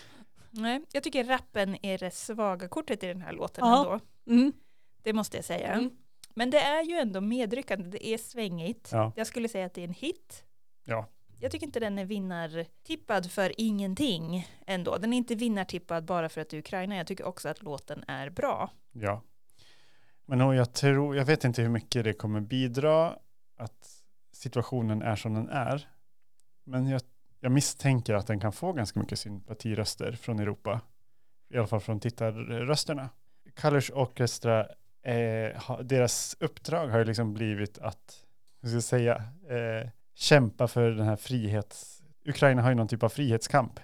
Nej, 0.50 0.82
jag 0.92 1.02
tycker 1.02 1.24
rappen 1.24 1.76
är 1.86 1.98
det 1.98 2.10
svaga 2.10 2.68
kortet 2.68 3.02
i 3.02 3.06
den 3.06 3.20
här 3.22 3.32
låten 3.32 3.64
Ja. 3.66 3.78
ändå. 3.78 4.00
mm, 4.40 4.52
Det 5.02 5.12
måste 5.12 5.36
jag 5.36 5.44
säga. 5.44 5.72
Mm. 5.72 5.90
Men 6.34 6.50
det 6.50 6.58
är 6.60 6.82
ju 6.84 6.94
ändå 6.96 7.20
medryckande, 7.20 7.88
det 7.88 8.06
är 8.06 8.18
svängigt. 8.18 8.88
Ja. 8.92 9.12
Jag 9.16 9.26
skulle 9.26 9.48
säga 9.48 9.66
att 9.66 9.74
det 9.74 9.80
är 9.80 9.88
en 9.88 9.94
hit. 9.94 10.44
Ja. 10.84 11.06
Jag 11.42 11.52
tycker 11.52 11.66
inte 11.66 11.80
den 11.80 11.98
är 11.98 12.04
vinnartippad 12.04 13.30
för 13.30 13.52
ingenting 13.60 14.48
ändå. 14.66 14.96
Den 14.96 15.12
är 15.12 15.16
inte 15.16 15.34
vinnartippad 15.34 16.04
bara 16.04 16.28
för 16.28 16.40
att 16.40 16.48
det 16.50 16.56
är 16.56 16.58
Ukraina. 16.58 16.96
Jag 16.96 17.06
tycker 17.06 17.24
också 17.24 17.48
att 17.48 17.62
låten 17.62 18.04
är 18.08 18.30
bra. 18.30 18.70
Ja. 18.92 19.22
Men 20.30 20.40
jag 20.40 20.72
tror, 20.72 21.16
jag 21.16 21.24
vet 21.24 21.44
inte 21.44 21.62
hur 21.62 21.68
mycket 21.68 22.04
det 22.04 22.12
kommer 22.12 22.40
bidra 22.40 23.16
att 23.56 24.02
situationen 24.32 25.02
är 25.02 25.16
som 25.16 25.34
den 25.34 25.48
är. 25.48 25.88
Men 26.64 26.86
jag, 26.86 27.00
jag 27.40 27.52
misstänker 27.52 28.14
att 28.14 28.26
den 28.26 28.40
kan 28.40 28.52
få 28.52 28.72
ganska 28.72 29.00
mycket 29.00 29.18
sympatiröster 29.18 30.12
från 30.12 30.38
Europa. 30.38 30.80
I 31.48 31.58
alla 31.58 31.66
fall 31.66 31.80
från 31.80 32.00
tittarrösterna. 32.00 33.08
Colors 33.60 33.90
Orchestra, 33.90 34.60
eh, 35.02 35.80
deras 35.82 36.36
uppdrag 36.40 36.88
har 36.88 36.98
ju 36.98 37.04
liksom 37.04 37.34
blivit 37.34 37.78
att, 37.78 38.26
hur 38.62 38.68
ska 38.68 38.76
jag 38.76 38.82
säga, 38.82 39.16
eh, 39.48 39.88
kämpa 40.14 40.68
för 40.68 40.90
den 40.90 41.06
här 41.06 41.16
frihets... 41.16 42.02
Ukraina 42.24 42.62
har 42.62 42.68
ju 42.68 42.74
någon 42.74 42.88
typ 42.88 43.02
av 43.02 43.08
frihetskamp. 43.08 43.80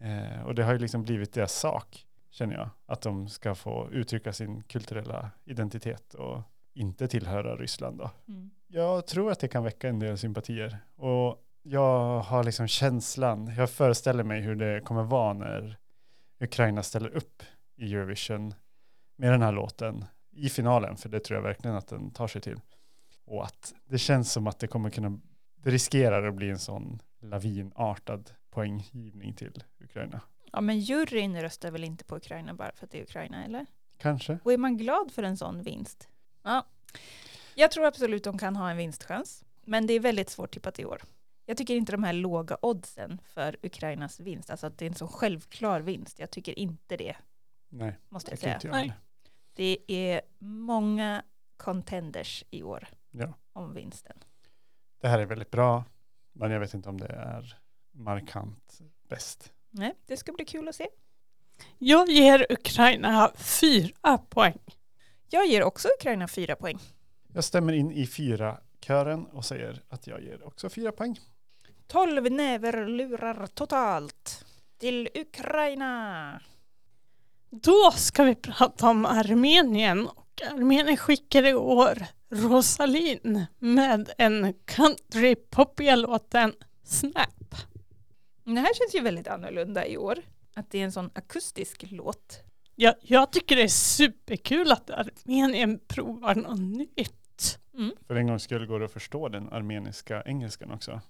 Eh, 0.00 0.42
och 0.42 0.54
det 0.54 0.64
har 0.64 0.72
ju 0.72 0.78
liksom 0.78 1.02
blivit 1.02 1.32
deras 1.32 1.52
sak, 1.52 2.06
känner 2.30 2.54
jag. 2.54 2.70
Att 2.86 3.02
de 3.02 3.28
ska 3.28 3.54
få 3.54 3.88
uttrycka 3.92 4.32
sin 4.32 4.62
kulturella 4.62 5.30
identitet 5.44 6.14
och 6.14 6.42
inte 6.74 7.08
tillhöra 7.08 7.56
Ryssland 7.56 7.98
då. 7.98 8.10
Mm. 8.28 8.50
Jag 8.66 9.06
tror 9.06 9.32
att 9.32 9.40
det 9.40 9.48
kan 9.48 9.64
väcka 9.64 9.88
en 9.88 9.98
del 9.98 10.18
sympatier. 10.18 10.78
Och 10.96 11.44
jag 11.62 12.20
har 12.20 12.44
liksom 12.44 12.68
känslan, 12.68 13.54
jag 13.56 13.70
föreställer 13.70 14.24
mig 14.24 14.40
hur 14.40 14.56
det 14.56 14.80
kommer 14.80 15.02
vara 15.02 15.32
när 15.32 15.76
Ukraina 16.40 16.82
ställer 16.82 17.08
upp 17.08 17.42
i 17.76 17.94
Eurovision 17.94 18.54
med 19.16 19.32
den 19.32 19.42
här 19.42 19.52
låten 19.52 20.04
i 20.30 20.48
finalen, 20.48 20.96
för 20.96 21.08
det 21.08 21.20
tror 21.20 21.36
jag 21.36 21.42
verkligen 21.42 21.76
att 21.76 21.88
den 21.88 22.10
tar 22.10 22.26
sig 22.26 22.40
till. 22.40 22.60
Och 23.24 23.44
att 23.44 23.74
det 23.86 23.98
känns 23.98 24.32
som 24.32 24.46
att 24.46 24.58
det 24.58 24.66
kommer 24.66 24.90
kunna, 24.90 25.20
det 25.56 25.70
riskerar 25.70 26.28
att 26.28 26.34
bli 26.34 26.50
en 26.50 26.58
sån 26.58 27.02
lavinartad 27.20 28.30
poänggivning 28.50 29.34
till 29.34 29.64
Ukraina. 29.80 30.20
Ja, 30.52 30.60
men 30.60 30.78
juryn 30.80 31.40
röstar 31.42 31.70
väl 31.70 31.84
inte 31.84 32.04
på 32.04 32.16
Ukraina 32.16 32.54
bara 32.54 32.72
för 32.74 32.84
att 32.86 32.90
det 32.90 32.98
är 32.98 33.02
Ukraina, 33.02 33.44
eller? 33.44 33.66
Kanske. 33.96 34.38
Och 34.44 34.52
är 34.52 34.58
man 34.58 34.76
glad 34.76 35.12
för 35.12 35.22
en 35.22 35.36
sån 35.36 35.62
vinst? 35.62 36.08
Ja. 36.42 36.66
Jag 37.54 37.70
tror 37.70 37.86
absolut 37.86 38.24
de 38.24 38.38
kan 38.38 38.56
ha 38.56 38.70
en 38.70 38.76
vinstchans, 38.76 39.44
men 39.64 39.86
det 39.86 39.92
är 39.94 40.00
väldigt 40.00 40.30
svårt 40.30 40.50
tippat 40.50 40.78
i 40.78 40.84
år. 40.84 41.02
Jag 41.44 41.56
tycker 41.56 41.76
inte 41.76 41.92
de 41.92 42.02
här 42.04 42.12
låga 42.12 42.56
oddsen 42.62 43.20
för 43.24 43.56
Ukrainas 43.62 44.20
vinst, 44.20 44.50
alltså 44.50 44.66
att 44.66 44.78
det 44.78 44.84
är 44.84 44.88
en 44.90 44.94
så 44.94 45.08
självklar 45.08 45.80
vinst. 45.80 46.18
Jag 46.18 46.30
tycker 46.30 46.58
inte 46.58 46.96
det, 46.96 47.16
Nej, 47.68 47.98
måste 48.08 48.30
jag 48.30 48.38
kan 48.38 48.42
säga. 48.42 48.54
inte 48.54 48.66
jag 48.66 48.72
Nej. 48.72 48.92
Det 49.54 49.78
är 49.86 50.20
många 50.38 51.22
contenders 51.56 52.44
i 52.50 52.62
år 52.62 52.88
Ja. 53.10 53.32
om 53.52 53.74
vinsten. 53.74 54.16
Det 55.00 55.08
här 55.08 55.18
är 55.18 55.26
väldigt 55.26 55.50
bra, 55.50 55.84
men 56.32 56.50
jag 56.50 56.60
vet 56.60 56.74
inte 56.74 56.88
om 56.88 57.00
det 57.00 57.06
är 57.06 57.58
markant 57.92 58.78
bäst. 59.08 59.52
Nej, 59.70 59.94
det 60.06 60.16
ska 60.16 60.32
bli 60.32 60.44
kul 60.44 60.68
att 60.68 60.74
se. 60.74 60.88
Jag 61.78 62.08
ger 62.08 62.46
Ukraina 62.52 63.32
fyra 63.36 64.18
poäng. 64.18 64.58
Jag 65.30 65.46
ger 65.46 65.62
också 65.62 65.88
Ukraina 65.98 66.28
fyra 66.28 66.56
poäng. 66.56 66.78
Jag 67.32 67.44
stämmer 67.44 67.72
in 67.72 67.92
i 67.92 68.06
fyra 68.06 68.60
kören 68.80 69.26
och 69.26 69.44
säger 69.44 69.82
att 69.88 70.06
jag 70.06 70.22
ger 70.22 70.46
också 70.46 70.68
fyra 70.68 70.92
poäng. 70.92 71.20
12 71.86 72.32
näverlurar 72.32 73.46
totalt 73.46 74.44
till 74.78 75.08
Ukraina. 75.14 76.40
Då 77.50 77.90
ska 77.96 78.24
vi 78.24 78.34
prata 78.34 78.88
om 78.90 79.06
Armenien 79.06 80.06
och 80.06 80.42
Armenien 80.50 80.96
skickar 80.96 81.46
i 81.46 81.54
år 81.54 82.06
Rosalin 82.30 83.46
med 83.58 84.10
en 84.18 84.54
countrypopiga 84.64 85.96
låten 85.96 86.52
Snap. 86.82 87.54
Det 88.58 88.62
här 88.62 88.74
känns 88.74 88.94
ju 88.94 89.00
väldigt 89.00 89.28
annorlunda 89.28 89.86
i 89.86 89.96
år. 89.96 90.18
Att 90.54 90.70
det 90.70 90.80
är 90.80 90.84
en 90.84 90.92
sån 90.92 91.10
akustisk 91.14 91.84
låt. 91.90 92.40
Jag, 92.74 92.94
jag 93.02 93.32
tycker 93.32 93.56
det 93.56 93.62
är 93.62 93.68
superkul 93.68 94.72
att 94.72 94.90
Armenien 94.90 95.80
provar 95.88 96.34
något 96.34 96.58
nytt. 96.58 97.58
Mm. 97.74 97.92
För 98.06 98.14
en 98.14 98.26
gångs 98.26 98.42
skull 98.42 98.66
går 98.66 98.78
det 98.80 98.84
att 98.86 98.92
förstå 98.92 99.28
den 99.28 99.48
armeniska 99.52 100.22
engelskan 100.22 100.70
också. 100.72 101.00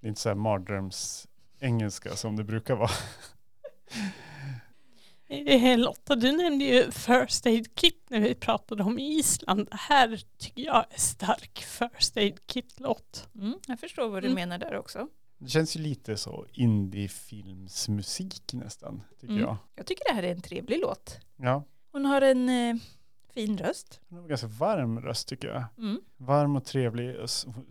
Det 0.00 0.06
är 0.06 0.08
inte 0.08 0.20
så 0.20 0.28
här 0.28 0.36
mardröms 0.36 1.28
engelska 1.60 2.16
som 2.16 2.36
det 2.36 2.44
brukar 2.44 2.74
vara. 2.76 2.90
Eh, 5.28 5.78
Lotta, 5.78 6.16
du 6.16 6.32
nämnde 6.32 6.64
ju 6.64 6.90
First 6.90 7.46
Aid 7.46 7.74
Kit 7.74 8.06
när 8.08 8.20
vi 8.20 8.34
pratade 8.34 8.82
om 8.82 8.98
Island. 8.98 9.68
Det 9.70 9.76
här 9.76 10.20
tycker 10.38 10.62
jag 10.62 10.84
är 10.90 11.00
stark 11.00 11.58
First 11.64 12.16
Aid 12.16 12.46
Kit-låt. 12.46 13.28
Mm, 13.34 13.54
jag 13.66 13.80
förstår 13.80 14.08
vad 14.08 14.22
du 14.22 14.26
Mm. 14.28 14.34
menar 14.34 14.58
där 14.58 14.76
också. 14.78 15.08
Det 15.44 15.50
känns 15.50 15.76
ju 15.76 15.80
lite 15.80 16.16
så 16.16 16.46
indiefilmsmusik 16.52 18.52
nästan, 18.52 19.02
tycker 19.20 19.32
Mm. 19.34 19.44
jag. 19.44 19.56
Jag 19.74 19.86
tycker 19.86 20.04
det 20.08 20.14
här 20.14 20.22
är 20.22 20.32
en 20.32 20.40
trevlig 20.42 20.80
låt. 20.80 21.18
Ja, 21.36 21.64
Hon 21.92 22.04
har 22.04 22.20
en 22.20 22.48
eh, 22.48 22.76
fin 23.34 23.58
röst. 23.58 24.00
hon 24.08 24.16
har 24.18 24.22
en 24.22 24.28
ganska 24.28 24.46
varm 24.46 25.00
röst 25.00 25.28
tycker 25.28 25.48
jag. 25.48 25.64
Mm. 25.78 26.00
Varm 26.16 26.56
och 26.56 26.64
trevlig. 26.64 27.16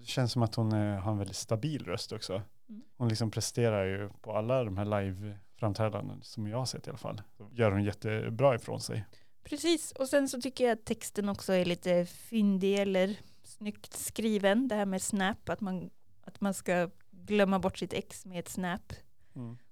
Känns 0.03 0.31
som 0.31 0.43
att 0.43 0.55
hon 0.55 0.71
eh, 0.73 0.99
har 0.99 1.11
en 1.11 1.17
väldigt 1.17 1.35
stabil 1.37 1.85
röst 1.85 2.11
också. 2.11 2.41
Mm. 2.69 2.81
Hon 2.97 3.09
liksom 3.09 3.31
presterar 3.31 3.85
ju 3.85 4.09
på 4.21 4.37
alla 4.37 4.63
de 4.63 4.77
här 4.77 4.85
live-framträdanden 4.85 6.21
som 6.21 6.47
jag 6.47 6.57
har 6.57 6.65
sett 6.65 6.87
i 6.87 6.89
alla 6.89 6.97
fall. 6.97 7.21
Så 7.37 7.49
gör 7.53 7.71
hon 7.71 7.83
jättebra 7.83 8.55
ifrån 8.55 8.81
sig. 8.81 9.05
Precis, 9.43 9.91
och 9.91 10.07
sen 10.09 10.29
så 10.29 10.41
tycker 10.41 10.63
jag 10.63 10.73
att 10.73 10.85
texten 10.85 11.29
också 11.29 11.53
är 11.53 11.65
lite 11.65 12.05
fyndig 12.05 12.79
eller 12.79 13.19
snyggt 13.43 13.93
skriven. 13.93 14.67
Det 14.67 14.75
här 14.75 14.85
med 14.85 15.01
snap, 15.01 15.49
att 15.49 15.61
man, 15.61 15.89
att 16.21 16.41
man 16.41 16.53
ska 16.53 16.89
glömma 17.25 17.59
bort 17.59 17.77
sitt 17.77 17.93
ex 17.93 18.25
med 18.25 18.39
ett 18.39 18.49
snap. 18.49 18.93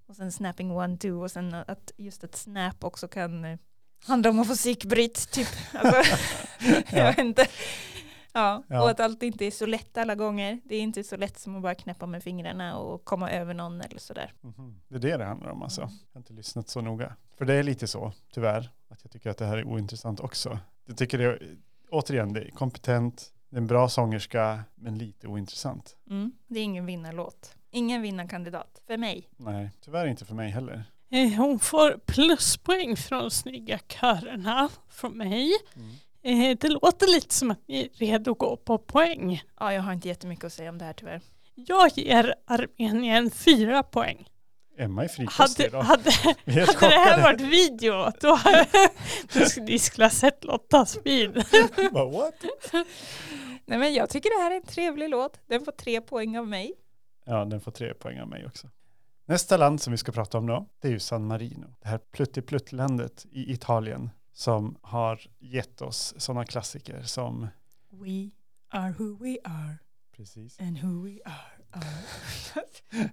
Och 0.08 0.16
sen 0.16 0.32
snapping 0.32 0.72
one, 0.72 0.98
two 0.98 1.12
och 1.12 1.32
sen 1.32 1.54
att 1.54 1.92
just 1.98 2.24
att 2.24 2.36
snap 2.36 2.84
också 2.84 3.08
kan 3.08 3.46
eh, 3.46 3.60
handla 4.06 4.30
om 4.30 4.40
att 4.40 4.48
få 4.48 4.54
psykbryt 4.56 5.32
typ. 5.32 5.48
Alltså, 5.74 6.16
jag 6.96 7.06
vet 7.06 7.18
inte. 7.18 7.48
Ja, 8.34 8.64
Ja. 8.68 8.82
och 8.84 8.90
att 8.90 9.00
allt 9.00 9.24
inte 9.24 9.46
är 9.46 9.52
så 9.52 9.66
lätt 9.66 9.98
alla 9.98 10.16
gånger. 10.16 10.62
Det 10.66 10.76
är 10.76 10.82
inte 10.82 11.04
så 11.04 11.18
lätt 11.18 11.40
som 11.40 11.56
att 11.56 11.62
bara 11.62 11.76
knäppa 11.76 12.06
med 12.06 12.24
fingrarna 12.24 12.78
och 12.78 13.06
komma 13.06 13.32
över 13.32 13.54
någon 13.54 13.82
eller 13.82 14.00
sådär. 14.00 14.34
Mhm. 14.42 14.82
Det 14.88 14.96
är 14.96 15.00
det 15.00 15.18
det 15.18 15.26
handlar 15.26 15.50
om 15.50 15.64
alltså. 15.64 15.82
Mm. 15.82 15.94
Jag 15.94 16.14
har 16.14 16.20
inte 16.20 16.34
lyssnat 16.34 16.70
så 16.70 16.82
noga. 16.82 17.16
För 17.38 17.46
det 17.46 17.54
är 17.54 17.64
lite 17.64 17.88
så, 17.88 18.14
tyvärr, 18.34 18.70
att 18.90 19.00
jag 19.04 19.12
tycker 19.12 19.30
att 19.30 19.38
det 19.38 19.46
här 19.46 19.58
är 19.58 19.64
ointressant 19.68 20.20
också. 20.20 20.60
Jag 20.86 20.98
tycker 20.98 21.18
det 21.18 21.24
är, 21.24 21.58
återigen, 21.90 22.34
det 22.34 22.42
är 22.42 22.50
kompetent, 22.52 23.34
en 23.52 23.68
bra 23.68 23.90
sångerska, 23.90 24.64
men 24.76 24.98
lite 24.98 25.28
ointressant. 25.28 25.96
Mm. 26.10 26.32
Det 26.48 26.60
är 26.60 26.64
ingen 26.64 26.86
vinnarlåt. 26.86 27.56
Ingen 27.72 28.02
vinnarkandidat 28.02 28.82
för 28.88 28.98
mig. 28.98 29.28
Nej, 29.38 29.70
tyvärr 29.82 30.08
inte 30.08 30.26
för 30.26 30.36
mig 30.36 30.50
heller. 30.50 30.84
Eh, 31.12 31.30
Hon 31.38 31.60
får 31.60 31.98
pluspoäng 32.06 32.96
från 32.98 33.32
snygga 33.32 33.80
körerna 33.88 34.70
från 34.90 35.18
mig. 35.18 35.52
Eh, 36.24 36.58
Det 36.60 36.70
låter 36.70 37.08
lite 37.08 37.34
som 37.36 37.52
att 37.52 37.68
ni 37.68 37.82
är 37.82 37.90
redo 38.00 38.32
att 38.32 38.38
gå 38.38 38.56
på 38.58 38.78
poäng. 38.78 39.44
Ja, 39.60 39.74
jag 39.74 39.82
har 39.82 39.94
inte 39.94 40.08
jättemycket 40.08 40.46
att 40.46 40.54
säga 40.54 40.70
om 40.70 40.78
det 40.78 40.86
här 40.86 40.94
tyvärr. 40.94 41.22
Jag 41.56 41.92
ger 41.98 42.36
Armenien 42.48 43.32
fyra 43.32 43.84
poäng. 43.84 44.28
Emma 44.82 45.04
är 45.04 45.08
frikostig 45.08 45.64
Hade, 45.64 45.68
idag. 45.68 45.82
hade, 45.82 46.12
hade 46.46 46.90
det 46.90 47.00
här 47.00 47.22
varit 47.24 47.42
video 47.42 48.12
då, 48.22 48.40
då 49.34 49.46
skulle 49.46 49.66
ni 49.66 49.80
skulle 49.80 50.06
ha 50.06 50.10
sett 50.10 50.44
Lottas 50.44 51.04
bil. 51.04 51.32
What? 51.92 52.36
Nej 53.66 53.78
men 53.80 53.94
jag 53.94 54.10
tycker 54.10 54.38
det 54.38 54.44
här 54.44 54.52
är 54.52 54.56
en 54.56 54.64
trevlig 54.66 55.10
låt. 55.10 55.40
Den 55.48 55.66
får 55.66 55.72
tre 55.72 56.02
poäng 56.02 56.38
av 56.38 56.48
mig. 56.48 56.74
Ja, 57.26 57.46
den 57.46 57.62
får 57.62 57.72
tre 57.72 57.94
poäng 57.94 58.20
av 58.22 58.28
mig 58.28 58.46
också. 58.46 58.70
Nästa 59.26 59.58
land 59.58 59.82
som 59.82 59.92
vi 59.92 59.98
ska 59.98 60.12
prata 60.12 60.38
om 60.38 60.48
då, 60.48 60.66
det 60.82 60.88
är 60.88 60.92
ju 60.92 61.00
San 61.00 61.28
Marino. 61.28 61.76
Det 61.82 61.88
här 61.88 61.98
pluttipluttländet 61.98 63.26
i 63.32 63.52
Italien 63.52 64.10
som 64.34 64.78
har 64.82 65.22
gett 65.40 65.82
oss 65.82 66.14
sådana 66.18 66.46
klassiker 66.46 67.02
som, 67.04 67.48
We 67.92 68.30
are 68.70 68.94
who 69.00 69.24
we 69.24 69.38
are 69.44 69.76
precis, 70.18 70.60
and 70.60 70.78
who 70.80 71.04
we 71.04 71.20
are 71.26 71.62
are. 72.94 73.10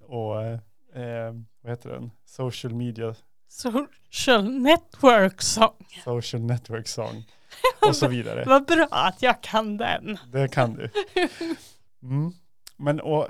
och 0.00 0.58
eh, 0.94 1.32
vad 1.62 1.70
heter 1.72 1.90
den? 1.90 2.10
Social 2.24 2.74
media, 2.74 3.14
Social 3.48 4.50
network 4.50 5.42
song. 5.42 5.86
social 6.04 6.42
network 6.42 6.88
song 6.88 7.24
och 7.88 7.96
så 7.96 8.08
vidare. 8.08 8.44
Vad 8.46 8.66
bra 8.66 8.86
att 8.90 9.22
jag 9.22 9.42
kan 9.42 9.76
den. 9.76 10.18
Det 10.32 10.48
kan 10.48 10.74
du. 10.74 10.90
Mm. 12.02 12.32
Men 12.76 13.00
och, 13.00 13.28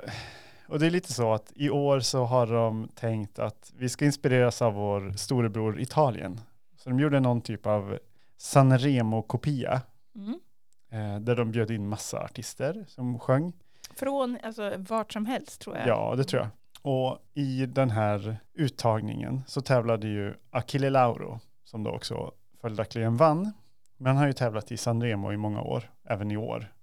och 0.67 0.79
det 0.79 0.85
är 0.85 0.89
lite 0.91 1.13
så 1.13 1.33
att 1.33 1.51
i 1.55 1.69
år 1.69 1.99
så 1.99 2.23
har 2.25 2.47
de 2.47 2.89
tänkt 2.95 3.39
att 3.39 3.71
vi 3.77 3.89
ska 3.89 4.05
inspireras 4.05 4.61
av 4.61 4.73
vår 4.73 5.11
storebror 5.17 5.79
Italien. 5.81 6.39
Så 6.77 6.89
de 6.89 6.99
gjorde 6.99 7.19
någon 7.19 7.41
typ 7.41 7.65
av 7.67 7.99
Sanremo-kopia 8.37 9.81
Mm. 10.15 10.39
eh, 10.91 11.19
där 11.19 11.35
de 11.35 11.51
bjöd 11.51 11.71
in 11.71 11.87
massa 11.89 12.19
artister 12.23 12.85
som 12.87 13.19
sjöng. 13.19 13.53
Från 13.95 14.37
alltså, 14.43 14.73
vart 14.77 15.13
som 15.13 15.25
helst 15.25 15.61
tror 15.61 15.77
jag. 15.77 15.87
Ja, 15.87 16.13
det 16.17 16.23
tror 16.23 16.41
jag. 16.41 16.49
Och 16.83 17.19
i 17.33 17.65
den 17.65 17.89
här 17.89 18.37
uttagningen 18.53 19.41
så 19.47 19.61
tävlade 19.61 20.07
ju 20.07 20.33
Achille 20.51 20.89
Lauro 20.89 21.39
som 21.63 21.83
då 21.83 21.91
också 21.91 22.31
följaktligen 22.61 23.17
vann. 23.17 23.51
Men 23.97 24.07
han 24.07 24.17
har 24.17 24.27
ju 24.27 24.33
tävlat 24.33 24.71
i 24.71 24.77
Sanremo 24.77 25.33
i 25.33 25.37
många 25.37 25.61
år, 25.61 25.91
även 26.09 26.31
i 26.31 26.37
år. 26.37 26.73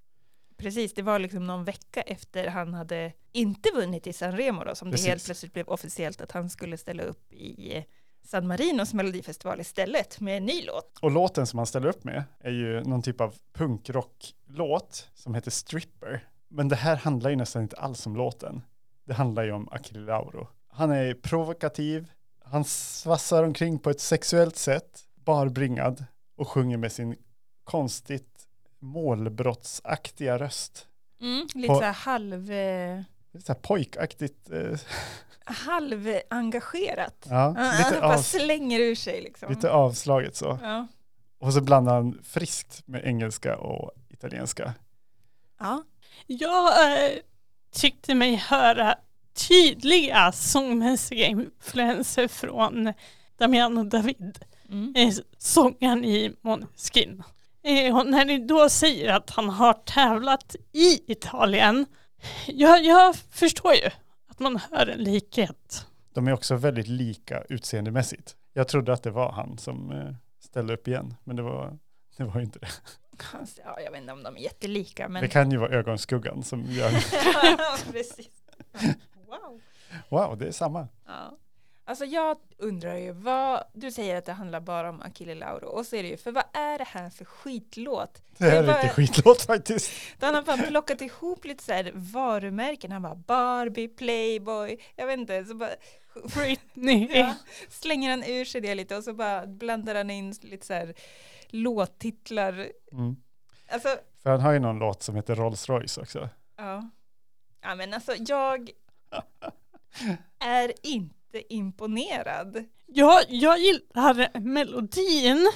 Precis, 0.56 0.94
det 0.94 1.02
var 1.02 1.18
liksom 1.18 1.46
någon 1.46 1.64
vecka 1.64 2.00
efter 2.00 2.46
han 2.48 2.74
hade 2.74 3.12
inte 3.32 3.68
vunnit 3.74 4.06
i 4.06 4.12
San 4.12 4.36
Remo 4.36 4.64
då, 4.64 4.74
som 4.74 4.90
Precis. 4.90 5.04
det 5.04 5.10
helt 5.10 5.24
plötsligt 5.24 5.52
blev 5.52 5.68
officiellt 5.68 6.20
att 6.20 6.32
han 6.32 6.50
skulle 6.50 6.76
ställa 6.76 7.02
upp 7.02 7.32
i 7.32 7.76
eh, 7.76 7.84
San 8.24 8.46
Marinos 8.46 8.94
melodifestival 8.94 9.60
istället 9.60 10.20
med 10.20 10.36
en 10.36 10.44
ny 10.44 10.62
låt. 10.62 10.98
Och 11.02 11.10
låten 11.10 11.46
som 11.46 11.58
han 11.58 11.66
ställer 11.66 11.88
upp 11.88 12.04
med 12.04 12.24
är 12.40 12.50
ju 12.50 12.84
någon 12.84 13.02
typ 13.02 13.20
av 13.20 13.34
punkrocklåt 13.52 15.08
som 15.14 15.34
heter 15.34 15.50
Stripper. 15.50 16.24
Men 16.48 16.68
det 16.68 16.76
här 16.76 16.96
handlar 16.96 17.30
ju 17.30 17.36
nästan 17.36 17.62
inte 17.62 17.76
alls 17.76 18.06
om 18.06 18.16
låten. 18.16 18.62
Det 19.10 19.14
handlar 19.14 19.42
ju 19.44 19.52
om 19.52 19.68
Achille 19.72 20.00
Lauro. 20.06 20.48
Han 20.68 20.90
är 20.90 21.14
provokativ, 21.14 22.10
han 22.44 22.64
svassar 22.64 23.42
omkring 23.44 23.78
på 23.78 23.90
ett 23.90 24.00
sexuellt 24.00 24.56
sätt, 24.56 25.04
barbringad 25.14 26.04
och 26.36 26.48
sjunger 26.48 26.76
med 26.76 26.92
sin 26.92 27.16
konstigt 27.64 28.46
målbrottsaktiga 28.78 30.38
röst. 30.38 30.86
Mm, 31.20 31.46
lite 31.54 31.68
På- 31.68 31.74
så 31.74 31.84
här 31.84 31.92
halv, 31.92 32.50
eh, 32.52 33.00
Lite 33.32 33.46
så 33.46 33.52
här 33.52 33.60
pojkaktigt. 33.60 34.50
Eh, 34.50 34.78
halvengagerat. 35.44 37.26
ja, 37.30 37.54
Han 37.58 38.00
bara 38.00 38.14
av, 38.14 38.22
slänger 38.22 38.80
ur 38.80 38.94
sig 38.94 39.20
liksom. 39.22 39.50
lite 39.50 39.70
avslaget 39.70 40.36
så. 40.36 40.58
Ja. 40.62 40.86
Och 41.38 41.52
så 41.52 41.60
blandar 41.60 41.94
han 41.94 42.20
friskt 42.24 42.82
med 42.86 43.04
engelska 43.04 43.56
och 43.56 43.90
italienska. 44.08 44.74
ja. 45.58 45.84
Jag 46.26 46.66
eh, 47.06 47.18
tyckte 47.72 48.14
mig 48.14 48.34
höra 48.34 48.94
tydliga 49.48 50.32
sångmässiga 50.32 51.26
influenser 51.26 52.28
från 52.28 52.92
Damiano 53.38 53.84
David, 53.84 54.38
Mm. 54.68 54.92
eh, 54.96 55.14
sångaren 55.38 56.04
i 56.04 56.32
Måneskin. 56.40 57.22
Eh, 57.62 57.96
och 57.98 58.06
när 58.06 58.24
ni 58.24 58.46
då 58.46 58.68
säger 58.68 59.12
att 59.12 59.30
han 59.30 59.48
har 59.48 59.72
tävlat 59.72 60.56
i 60.72 61.12
Italien, 61.12 61.86
jag, 62.46 62.84
jag 62.84 63.16
förstår 63.16 63.74
ju 63.74 63.90
att 64.28 64.38
man 64.38 64.56
hör 64.70 64.86
en 64.86 64.98
likhet. 65.04 65.86
De 66.14 66.28
är 66.28 66.32
också 66.32 66.56
väldigt 66.56 66.88
lika 66.88 67.42
utseendemässigt. 67.48 68.36
Jag 68.52 68.68
trodde 68.68 68.92
att 68.92 69.02
det 69.02 69.10
var 69.10 69.32
han 69.32 69.58
som 69.58 69.90
eh, 69.92 70.14
ställde 70.44 70.74
upp 70.74 70.88
igen, 70.88 71.14
men 71.24 71.36
det 71.36 71.42
var, 71.42 71.78
det 72.16 72.24
var 72.24 72.40
inte 72.40 72.58
det. 72.58 72.68
Alltså, 73.32 73.60
Ja, 73.64 73.80
jag 73.80 73.90
vet 73.90 74.00
inte 74.00 74.12
om 74.12 74.22
de 74.22 74.36
är 74.36 74.40
jättelika 74.40 75.08
men... 75.08 75.22
Det 75.22 75.28
kan 75.28 75.50
ju 75.50 75.56
vara 75.56 75.70
ögonskuggan 75.70 76.42
som 76.42 76.64
gör, 76.64 76.90
Precis. 77.92 78.28
Wow. 79.26 79.60
wow, 80.08 80.38
det 80.38 80.46
är 80.48 80.52
samma. 80.52 80.88
Ja. 81.06 81.36
Alltså 81.84 82.04
jag 82.04 82.36
undrar 82.58 82.94
ju, 82.96 83.12
vad, 83.12 83.64
du 83.72 83.92
säger 83.92 84.16
att 84.16 84.24
det 84.24 84.32
handlar 84.32 84.60
bara 84.60 84.90
om 84.90 85.02
Achille 85.02 85.34
Lauro 85.34 85.66
och 85.66 85.86
så 85.86 85.96
är 85.96 86.02
det 86.02 86.08
ju, 86.08 86.16
för 86.16 86.32
vad 86.32 86.44
är 86.52 86.78
det 86.78 86.84
här 86.84 87.10
för 87.10 87.24
skitlåt? 87.24 88.22
Det 88.38 88.44
här 88.44 88.56
är 88.56 88.62
Det 88.62 88.68
var- 88.72 88.82
lite 88.82 88.94
skitlåt 88.94 89.42
faktiskt. 89.42 89.90
Då 90.18 90.26
han 90.26 90.34
har 90.34 90.42
bara 90.42 90.56
plockat 90.56 91.00
ihop 91.00 91.44
lite 91.44 91.64
så 91.64 91.72
här 91.72 91.92
varumärken, 91.94 92.92
han 92.92 93.02
bara 93.02 93.14
Barbie, 93.14 93.88
Playboy, 93.88 94.76
jag 94.96 95.06
vet 95.06 95.18
inte, 95.18 95.44
så 95.44 95.54
bara 95.54 95.70
Britney. 96.34 97.08
ja, 97.18 97.34
slänger 97.68 98.10
han 98.10 98.24
ur 98.24 98.44
sig 98.44 98.60
det 98.60 98.74
lite 98.74 98.96
och 98.96 99.04
så 99.04 99.12
bara 99.12 99.46
blandar 99.46 99.94
han 99.94 100.10
in 100.10 100.34
lite 100.42 100.66
så 100.66 100.72
här 100.72 100.94
låttitlar. 101.48 102.68
Mm. 102.92 103.16
Alltså, 103.68 103.88
För 104.22 104.30
han 104.30 104.40
har 104.40 104.52
ju 104.52 104.58
någon 104.58 104.78
låt 104.78 105.02
som 105.02 105.16
heter 105.16 105.34
Rolls 105.34 105.68
Royce 105.68 105.98
också. 106.00 106.28
ja. 106.56 106.90
Ja 107.62 107.74
men 107.74 107.94
alltså 107.94 108.12
jag 108.18 108.70
är 110.38 110.72
inte 110.82 111.54
imponerad. 111.54 112.64
Ja, 112.86 113.22
jag 113.28 113.58
gillar 113.58 114.38
melodin, 114.40 115.52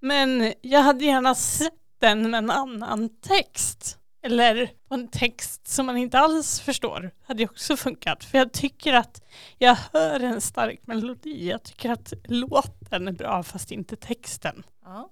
men 0.00 0.54
jag 0.60 0.82
hade 0.82 1.04
gärna 1.04 1.34
sett 1.34 1.72
den 1.98 2.30
med 2.30 2.38
en 2.38 2.50
annan 2.50 3.08
text. 3.20 3.97
Eller 4.22 4.70
på 4.88 4.94
en 4.94 5.08
text 5.08 5.68
som 5.68 5.86
man 5.86 5.96
inte 5.96 6.18
alls 6.18 6.60
förstår. 6.60 7.10
hade 7.22 7.42
ju 7.42 7.48
också 7.48 7.76
funkat. 7.76 8.24
För 8.24 8.38
jag 8.38 8.52
tycker 8.52 8.92
att 8.92 9.22
jag 9.58 9.76
hör 9.92 10.20
en 10.20 10.40
stark 10.40 10.86
melodi. 10.86 11.48
Jag 11.48 11.62
tycker 11.62 11.90
att 11.90 12.12
låten 12.24 13.08
är 13.08 13.12
bra 13.12 13.42
fast 13.42 13.70
inte 13.70 13.96
texten. 13.96 14.62
Ja. 14.84 15.10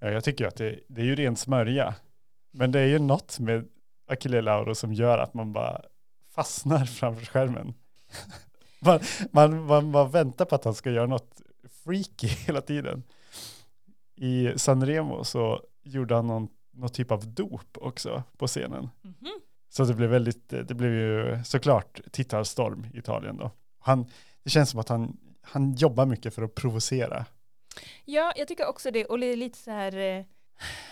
Ja, 0.00 0.10
jag 0.10 0.24
tycker 0.24 0.46
att 0.46 0.56
det, 0.56 0.80
det 0.88 1.00
är 1.00 1.04
ju 1.04 1.16
ren 1.16 1.36
smörja. 1.36 1.94
Men 2.52 2.72
det 2.72 2.80
är 2.80 2.86
ju 2.86 2.98
något 2.98 3.38
med 3.38 3.68
Achille 4.06 4.40
Lauro 4.40 4.74
som 4.74 4.92
gör 4.92 5.18
att 5.18 5.34
man 5.34 5.52
bara 5.52 5.82
fastnar 6.34 6.84
framför 6.84 7.26
skärmen. 7.26 7.74
man, 8.80 9.00
man, 9.32 9.62
man 9.66 9.92
bara 9.92 10.08
väntar 10.08 10.44
på 10.44 10.54
att 10.54 10.64
han 10.64 10.74
ska 10.74 10.90
göra 10.90 11.06
något 11.06 11.40
freaky 11.84 12.26
hela 12.46 12.60
tiden. 12.60 13.02
I 14.16 14.52
Sanremo 14.56 15.24
så 15.24 15.62
gjorde 15.82 16.14
han 16.14 16.26
någon, 16.26 16.48
någon 16.78 16.88
typ 16.88 17.10
av 17.10 17.34
dop 17.34 17.78
också 17.78 18.22
på 18.36 18.46
scenen. 18.46 18.90
Mhm. 19.02 19.40
Så 19.68 19.84
det 19.84 19.94
blev 19.94 20.10
väldigt, 20.10 20.48
det 20.48 20.74
blev 20.74 20.92
ju 20.92 21.44
såklart 21.44 22.00
tittarstorm 22.12 22.86
i 22.94 22.98
Italien 22.98 23.36
då. 23.36 23.50
Han, 23.78 24.06
det 24.44 24.50
känns 24.50 24.70
som 24.70 24.80
att 24.80 24.88
han, 24.88 25.16
han 25.42 25.74
jobbar 25.74 26.06
mycket 26.06 26.34
för 26.34 26.42
att 26.42 26.54
provocera. 26.54 27.26
Ja, 28.04 28.32
jag 28.36 28.48
tycker 28.48 28.68
också 28.68 28.90
det. 28.90 29.04
Och 29.04 29.18
det 29.18 29.26
är 29.26 29.36
lite 29.36 29.58
så 29.58 29.70
här, 29.70 29.96
eh, 29.96 30.24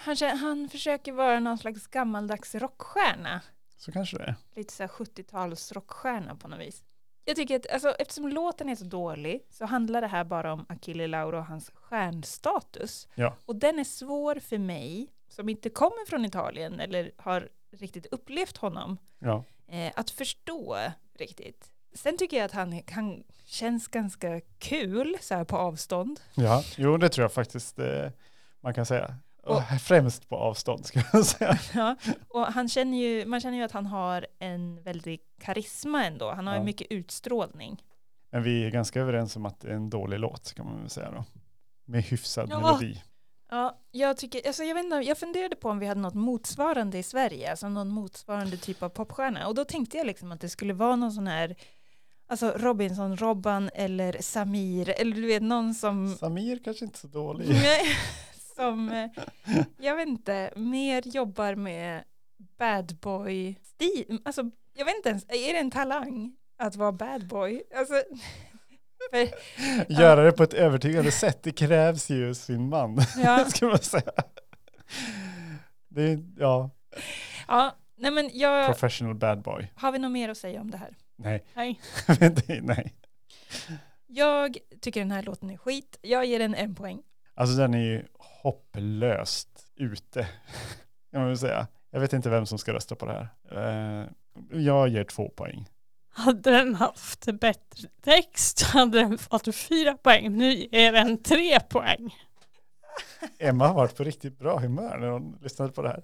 han, 0.04 0.16
han 0.38 0.68
försöker 0.68 1.12
vara 1.12 1.40
någon 1.40 1.58
slags 1.58 1.86
gammaldags 1.86 2.54
rockstjärna. 2.54 3.40
Så 3.76 3.92
kanske 3.92 4.18
det 4.18 4.24
är. 4.24 4.34
Lite 4.56 4.72
så 4.72 4.82
här 4.82 4.88
70-tals 4.88 5.72
rockstjärna 5.72 6.36
på 6.36 6.48
något 6.48 6.60
vis. 6.60 6.84
Jag 7.24 7.36
tycker 7.36 7.56
att 7.56 7.66
alltså, 7.70 7.90
eftersom 7.90 8.28
låten 8.28 8.68
är 8.68 8.74
så 8.74 8.84
dålig 8.84 9.46
så 9.50 9.64
handlar 9.64 10.00
det 10.00 10.06
här 10.06 10.24
bara 10.24 10.52
om 10.52 10.66
Achille 10.68 11.06
Lauro 11.06 11.38
och 11.38 11.46
hans 11.46 11.70
stjärnstatus. 11.74 13.08
Ja. 13.14 13.36
Och 13.44 13.56
den 13.56 13.78
är 13.78 13.84
svår 13.84 14.34
för 14.34 14.58
mig 14.58 15.08
som 15.36 15.48
inte 15.48 15.70
kommer 15.70 16.06
från 16.06 16.24
Italien 16.24 16.80
eller 16.80 17.10
har 17.16 17.48
riktigt 17.72 18.06
upplevt 18.06 18.56
honom 18.56 18.98
Ja. 19.18 19.44
eh, 19.68 19.92
att 19.96 20.10
förstå 20.10 20.76
riktigt. 21.18 21.70
Sen 21.94 22.18
tycker 22.18 22.36
jag 22.36 22.44
att 22.44 22.52
han, 22.52 22.82
han 22.90 23.24
känns 23.44 23.88
ganska 23.88 24.40
kul 24.58 25.16
så 25.20 25.34
här 25.34 25.44
på 25.44 25.56
avstånd. 25.56 26.20
Ja, 26.34 26.62
jo 26.76 26.96
det 26.96 27.08
tror 27.08 27.22
jag 27.24 27.32
faktiskt 27.32 27.78
eh, 27.78 28.10
man 28.60 28.74
kan 28.74 28.86
säga. 28.86 29.14
Och, 29.42 29.62
främst 29.82 30.28
på 30.28 30.36
avstånd 30.36 30.86
ska 30.86 31.00
jag 31.12 31.26
säga. 31.26 31.58
Ja, 31.74 31.96
och 32.28 32.46
han 32.46 32.68
känner 32.68 32.98
ju, 32.98 33.26
man 33.26 33.40
känner 33.40 33.58
ju 33.58 33.64
att 33.64 33.72
han 33.72 33.86
har 33.86 34.26
en 34.38 34.82
väldig 34.82 35.20
karisma 35.40 36.04
ändå. 36.04 36.30
Han 36.32 36.46
har 36.46 36.54
ju 36.54 36.60
Ja. 36.60 36.64
mycket 36.64 36.86
utstrålning. 36.90 37.82
Men 38.30 38.42
vi 38.42 38.64
är 38.64 38.70
ganska 38.70 39.00
överens 39.00 39.36
om 39.36 39.46
att 39.46 39.60
det 39.60 39.68
är 39.68 39.74
en 39.74 39.90
dålig 39.90 40.18
låt 40.18 40.52
kan 40.54 40.66
man 40.66 40.80
väl 40.80 40.90
säga 40.90 41.10
då. 41.10 41.24
Med 41.84 42.02
hyfsad 42.02 42.48
Ja. 42.50 42.60
melodi. 42.60 43.02
Ja, 43.48 43.80
jag 43.90 44.16
tycker, 44.16 44.46
alltså 44.46 44.64
jag 44.64 44.74
vet 44.74 44.84
inte, 44.84 44.96
jag 44.96 45.18
funderade 45.18 45.56
på 45.56 45.68
om 45.68 45.78
vi 45.78 45.86
hade 45.86 46.00
något 46.00 46.14
motsvarande 46.14 46.98
i 46.98 47.02
Sverige, 47.02 47.50
alltså 47.50 47.68
någon 47.68 47.88
motsvarande 47.88 48.56
typ 48.56 48.82
av 48.82 48.88
popstjärna. 48.88 49.48
Och 49.48 49.54
då 49.54 49.64
tänkte 49.64 49.96
jag 49.96 50.06
liksom 50.06 50.32
att 50.32 50.40
det 50.40 50.48
skulle 50.48 50.72
vara 50.74 50.96
någon 50.96 51.12
sån 51.12 51.26
här, 51.26 51.56
alltså 52.28 52.52
Robinson, 52.56 53.16
Robban 53.16 53.70
eller 53.74 54.16
Samir, 54.20 55.00
eller 55.00 55.16
du 55.16 55.26
vet 55.26 55.42
någon 55.42 55.74
som, 55.74 56.16
Samir 56.16 56.58
kanske 56.64 56.84
inte 56.84 56.98
så 56.98 57.06
dålig. 57.06 57.48
Som, 58.56 58.88
eh, 58.88 59.10
jag 59.78 59.96
vet 59.96 60.08
inte, 60.08 60.52
mer 60.56 61.02
jobbar 61.06 61.54
med 61.54 62.04
bad 62.58 62.96
boy 63.00 63.54
stil, 63.62 64.20
alltså 64.24 64.50
jag 64.74 64.84
vet 64.84 64.96
inte 64.96 65.08
ens, 65.08 65.24
är 65.28 65.52
det 65.52 65.58
en 65.58 65.70
talang 65.70 66.36
att 66.58 66.76
vara 66.76 66.92
bad 66.92 67.28
boy? 67.28 67.62
Alltså, 67.76 67.94
för, 69.10 69.28
Göra 69.92 70.22
det 70.22 70.32
på 70.32 70.42
ett 70.42 70.54
övertygande 70.54 71.10
sätt, 71.12 71.42
det 71.42 71.52
krävs 71.52 72.10
ju 72.10 72.34
sin 72.34 72.68
man. 72.68 72.98
ja, 73.24 73.44
ska 73.48 73.66
man 73.66 73.78
säga. 73.78 74.12
Det 75.88 76.02
är, 76.02 76.24
ja, 76.36 76.70
ja, 77.48 77.76
nej 77.96 78.10
men 78.10 78.30
jag, 78.32 78.66
professional 78.66 79.14
bad 79.14 79.42
boy. 79.42 79.72
har 79.76 79.92
vi 79.92 79.98
något 79.98 80.12
mer 80.12 80.28
att 80.28 80.38
säga 80.38 80.60
om 80.60 80.70
det 80.70 80.76
här? 80.78 80.94
Nej, 81.16 81.44
Nej. 81.54 81.80
Nej. 82.62 82.94
Jag 84.08 84.56
tycker 84.80 85.00
den 85.00 85.10
här 85.10 85.22
låten 85.22 85.50
är 85.50 85.56
skit. 85.56 85.98
Jag 86.02 86.26
ger 86.26 86.38
den 86.38 86.54
en 86.54 86.74
poäng. 86.74 87.02
Alltså 87.34 87.56
den 87.56 87.74
är 87.74 87.78
ju 87.78 88.04
hopplöst 88.18 89.48
ute. 89.76 90.22
Kan 91.10 91.20
man 91.20 91.26
väl 91.28 91.38
säga. 91.38 91.66
Jag 91.90 92.00
vet 92.00 92.12
inte 92.12 92.30
vem 92.30 92.46
som 92.46 92.58
ska 92.58 92.72
rösta 92.72 92.94
på 92.94 93.06
det 93.06 93.12
här. 93.12 94.00
Eh, 94.02 94.06
Jag 94.60 94.88
ger 94.88 95.04
två 95.04 95.28
poäng. 95.28 95.68
Hade 96.18 96.50
den 96.50 96.74
haft 96.74 97.24
bättre 97.40 97.88
text 98.04 98.62
hade 98.62 98.98
den 98.98 99.18
fått 99.18 99.54
fyra 99.54 99.96
poäng. 99.96 100.36
Nu 100.36 100.54
ger 100.54 100.92
den 100.92 101.22
tre 101.22 101.60
poäng. 101.60 102.14
Emma 103.38 103.66
har 103.66 103.74
varit 103.74 103.96
på 103.96 104.04
riktigt 104.04 104.38
bra 104.38 104.58
humör 104.58 104.98
när 104.98 105.08
hon 105.08 105.38
lyssnade 105.42 105.72
på 105.72 105.82
det 105.82 105.88
här. 105.88 106.02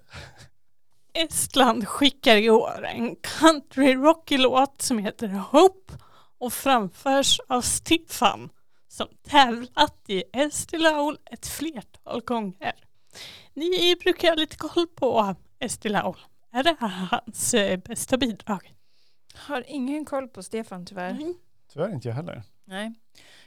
Estland 1.13 1.87
skickar 1.87 2.37
i 2.37 2.49
år 2.49 2.85
en 2.85 3.15
country 3.15 3.95
rocky 3.95 4.37
låt 4.37 4.81
som 4.81 4.97
heter 4.97 5.27
Hope 5.27 5.93
och 6.37 6.53
framförs 6.53 7.39
av 7.47 7.61
Stefan 7.61 8.49
som 8.87 9.07
tävlat 9.27 10.03
i 10.07 10.23
Estilaul 10.33 11.17
ett 11.31 11.47
flertal 11.47 12.21
gånger. 12.21 12.73
Ni 13.53 13.95
brukar 14.03 14.27
ha 14.27 14.35
lite 14.35 14.57
koll 14.57 14.87
på 14.87 15.35
Estilaul. 15.59 16.17
Är 16.51 16.63
det 16.63 16.75
här 16.79 16.87
hans 17.11 17.53
eh, 17.53 17.77
bästa 17.77 18.17
bidrag? 18.17 18.73
Har 19.35 19.63
ingen 19.67 20.05
koll 20.05 20.27
på 20.27 20.43
Stefan 20.43 20.85
tyvärr. 20.85 21.11
Mm. 21.11 21.33
Tyvärr 21.73 21.93
inte 21.93 22.07
jag 22.07 22.15
heller. 22.15 22.43
Nej. 22.63 22.93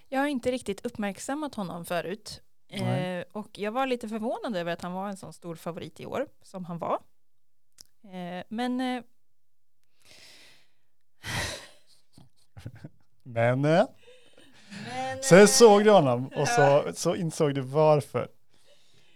Jag 0.09 0.21
har 0.21 0.27
inte 0.27 0.51
riktigt 0.51 0.87
uppmärksammat 0.87 1.55
honom 1.55 1.85
förut. 1.85 2.43
Eh, 2.69 3.25
och 3.33 3.59
jag 3.59 3.73
var 3.73 3.87
lite 3.87 4.09
förvånad 4.09 4.57
över 4.57 4.73
att 4.73 4.83
han 4.83 4.93
var 4.93 5.09
en 5.09 5.17
sån 5.17 5.33
stor 5.33 5.55
favorit 5.55 6.01
i 6.01 6.07
år 6.07 6.29
som 6.43 6.65
han 6.65 6.79
var. 6.79 6.99
Eh, 8.05 8.45
men 8.49 8.81
eh, 8.81 9.03
Men 13.23 13.65
eh, 13.65 13.87
Men, 14.89 15.23
sen 15.23 15.41
eh, 15.41 15.47
såg 15.47 15.85
du 15.85 15.91
honom 15.91 16.31
och 16.37 16.49
så, 16.49 16.91
så 16.95 17.17
insåg 17.17 17.55
du 17.55 17.61
varför. 17.61 18.29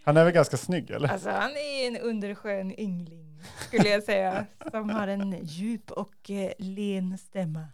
Han 0.04 0.16
är 0.16 0.24
väl 0.24 0.32
ganska 0.32 0.56
snygg 0.56 0.90
eller? 0.90 1.08
Alltså 1.08 1.30
han 1.30 1.50
är 1.50 1.86
en 1.86 1.96
underskön 1.96 2.80
yngling. 2.80 3.29
Skulle 3.66 3.88
jag 3.88 4.02
säga, 4.02 4.46
som 4.70 4.90
har 4.90 5.08
en 5.08 5.38
djup 5.44 5.90
och 5.90 6.30
eh, 6.30 6.52
len 6.58 7.18
stämma. 7.18 7.64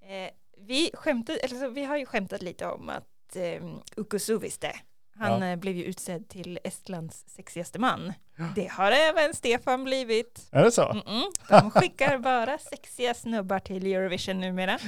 Eh, 0.00 0.30
vi, 0.58 0.90
skämtade, 0.94 1.38
eller 1.38 1.56
så, 1.56 1.68
vi 1.68 1.84
har 1.84 1.96
ju 1.96 2.06
skämtat 2.06 2.42
lite 2.42 2.66
om 2.66 2.88
att 2.88 3.36
eh, 3.36 3.64
Uku 3.96 4.18
Suviste, 4.18 4.72
han 5.14 5.40
Ja. 5.42 5.46
eh, 5.48 5.56
blev 5.56 5.76
ju 5.76 5.84
utsedd 5.84 6.28
till 6.28 6.58
Estlands 6.64 7.24
sexigaste 7.28 7.78
man. 7.78 8.12
Det 8.54 8.66
har 8.70 8.92
även 8.92 9.34
Stefan 9.34 9.84
blivit. 9.84 10.48
Är 10.52 10.64
det 10.64 10.72
så? 10.72 10.82
Mm-mm. 10.82 11.22
De 11.48 11.70
skickar 11.70 12.18
bara 12.18 12.58
sexiga 12.58 13.14
snubbar 13.14 13.58
till 13.58 13.86
Eurovision 13.86 14.40
numera. 14.40 14.78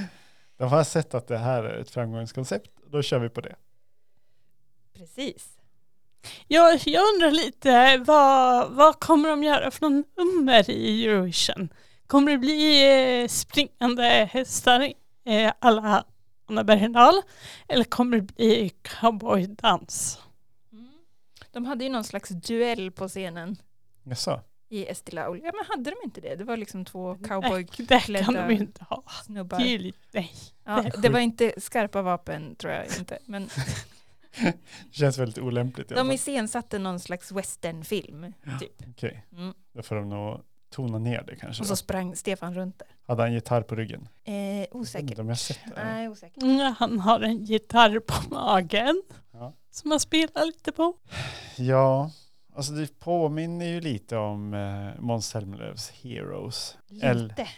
De 0.57 0.69
har 0.69 0.85
sett 0.85 1.15
att 1.15 1.27
det 1.29 1.39
här 1.39 1.65
är 1.65 1.79
ett 1.79 1.91
framgångskoncept. 1.91 2.71
Då 2.87 3.03
kör 3.03 3.19
vi 3.19 3.29
på 3.29 3.41
det. 3.41 3.57
Precis. 4.95 5.54
Jag, 6.49 6.81
jag 6.87 7.15
undrar 7.15 7.31
lite, 7.31 7.99
vad, 7.99 8.71
vad 8.71 9.01
kommer 9.01 9.29
de 9.29 9.43
göra 9.43 9.71
för 9.71 9.81
någon 9.83 10.05
nummer 10.17 10.71
i 10.71 11.07
Eurovision? 11.07 11.69
Kommer 12.07 12.33
det 12.33 12.39
bli 12.39 13.23
eh, 13.23 13.29
springande 13.29 14.29
hästar 14.33 14.93
eh, 15.25 15.53
alla 15.59 16.05
Anna 16.49 16.65
Bergendahl? 16.65 17.23
Eller 17.69 17.85
kommer 17.85 18.17
det 18.17 18.23
bli 18.23 18.73
cowboydans? 18.83 20.19
Mm. 20.73 20.89
De 21.53 21.65
hade 21.67 21.85
ju 21.85 21.91
någon 21.91 22.05
slags 22.05 22.29
duell 22.29 22.91
på 22.91 23.09
scenen 23.09 23.57
Jaså? 24.05 24.41
i 24.69 24.87
Estilaul. 24.87 25.41
Ja 25.45 25.53
men 25.55 25.65
hade 25.69 25.91
de 25.91 25.97
inte 26.05 26.21
det? 26.21 26.37
Det 26.37 26.45
var 26.45 26.57
liksom 26.57 26.85
två 26.85 27.15
Nej, 27.15 27.29
cowboysnubbar. 27.29 28.13
det 28.13 28.25
kan 28.25 28.35
de 28.35 28.51
ju 28.51 28.57
inte 28.57 28.85
ha. 28.85 29.03
Det 29.29 29.75
är 29.75 29.79
lite, 29.79 29.99
nej. 30.11 30.33
Ja, 30.65 30.85
det 31.03 31.09
var 31.09 31.21
inte 31.21 31.53
skarpa 31.57 32.03
vapen 32.03 32.57
tror 32.57 32.73
jag 32.73 32.87
inte. 32.99 33.19
Men 33.25 33.49
Det 34.91 34.93
känns 34.97 35.19
väldigt 35.19 35.39
olämpligt. 35.39 35.89
de 35.89 36.13
iscensatte 36.13 36.79
någon 36.79 37.01
slags 37.01 37.33
westernfilm. 37.33 38.33
Typ. 38.61 38.83
Okej, 38.91 39.25
Mm. 39.33 39.55
då 39.75 39.83
får 39.83 39.97
de 39.97 40.09
nog 40.09 40.41
tona 40.71 40.99
ner 40.99 41.23
det 41.27 41.37
kanske. 41.37 41.63
Och 41.63 41.67
Då. 41.67 41.69
så 41.69 41.77
sprang 41.77 42.17
Stefan 42.17 42.55
runt 42.55 42.79
där. 42.79 42.89
Hade 43.07 43.23
han 43.23 43.33
gitarr 43.33 43.63
på 43.63 43.75
ryggen? 43.75 44.09
Eh, 44.25 44.67
osäkert. 44.71 45.19
jag 45.19 45.39
sett 45.39 45.59
det. 45.75 45.85
Nej, 45.85 46.09
osäkert. 46.09 46.43
Mm, 46.43 46.75
Han 46.79 46.99
har 47.01 47.21
en 47.21 47.45
gitarr 47.45 47.99
på 48.01 48.35
magen 48.35 49.03
Ja. 49.33 49.53
som 49.71 49.91
han 49.91 50.01
spelar 50.01 50.47
lite 50.47 50.73
på. 50.73 50.95
Ja, 51.57 52.11
alltså 52.55 52.73
det 52.73 52.99
påminner 52.99 53.67
ju 53.67 53.81
lite 53.81 54.17
om 54.17 54.55
eh, 54.55 55.01
Måns 55.03 55.27
Zelmerlöws 55.29 55.91
Heroes. 55.91 56.77
Eller- 57.03 57.29
Lite. 57.29 57.49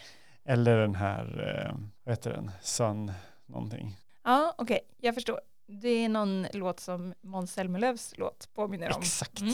Eller 0.45 0.77
den 0.77 0.95
här, 0.95 1.25
eh, 1.65 1.77
vad 2.03 2.11
heter 2.11 2.31
den? 2.33 2.51
Sun 2.61 3.11
någonting. 3.45 3.95
Ja, 4.23 4.55
okej. 4.57 4.79
Jag 5.01 5.13
förstår. 5.15 5.39
Det 5.67 5.89
är 5.89 6.09
någon 6.09 6.47
låt 6.53 6.79
som 6.79 7.13
Måns 7.21 7.53
Zelmerlöws 7.53 8.13
låt 8.17 8.49
påminner 8.53 8.95
om. 8.95 9.01
Exakt. 9.01 9.41
Mm. 9.41 9.53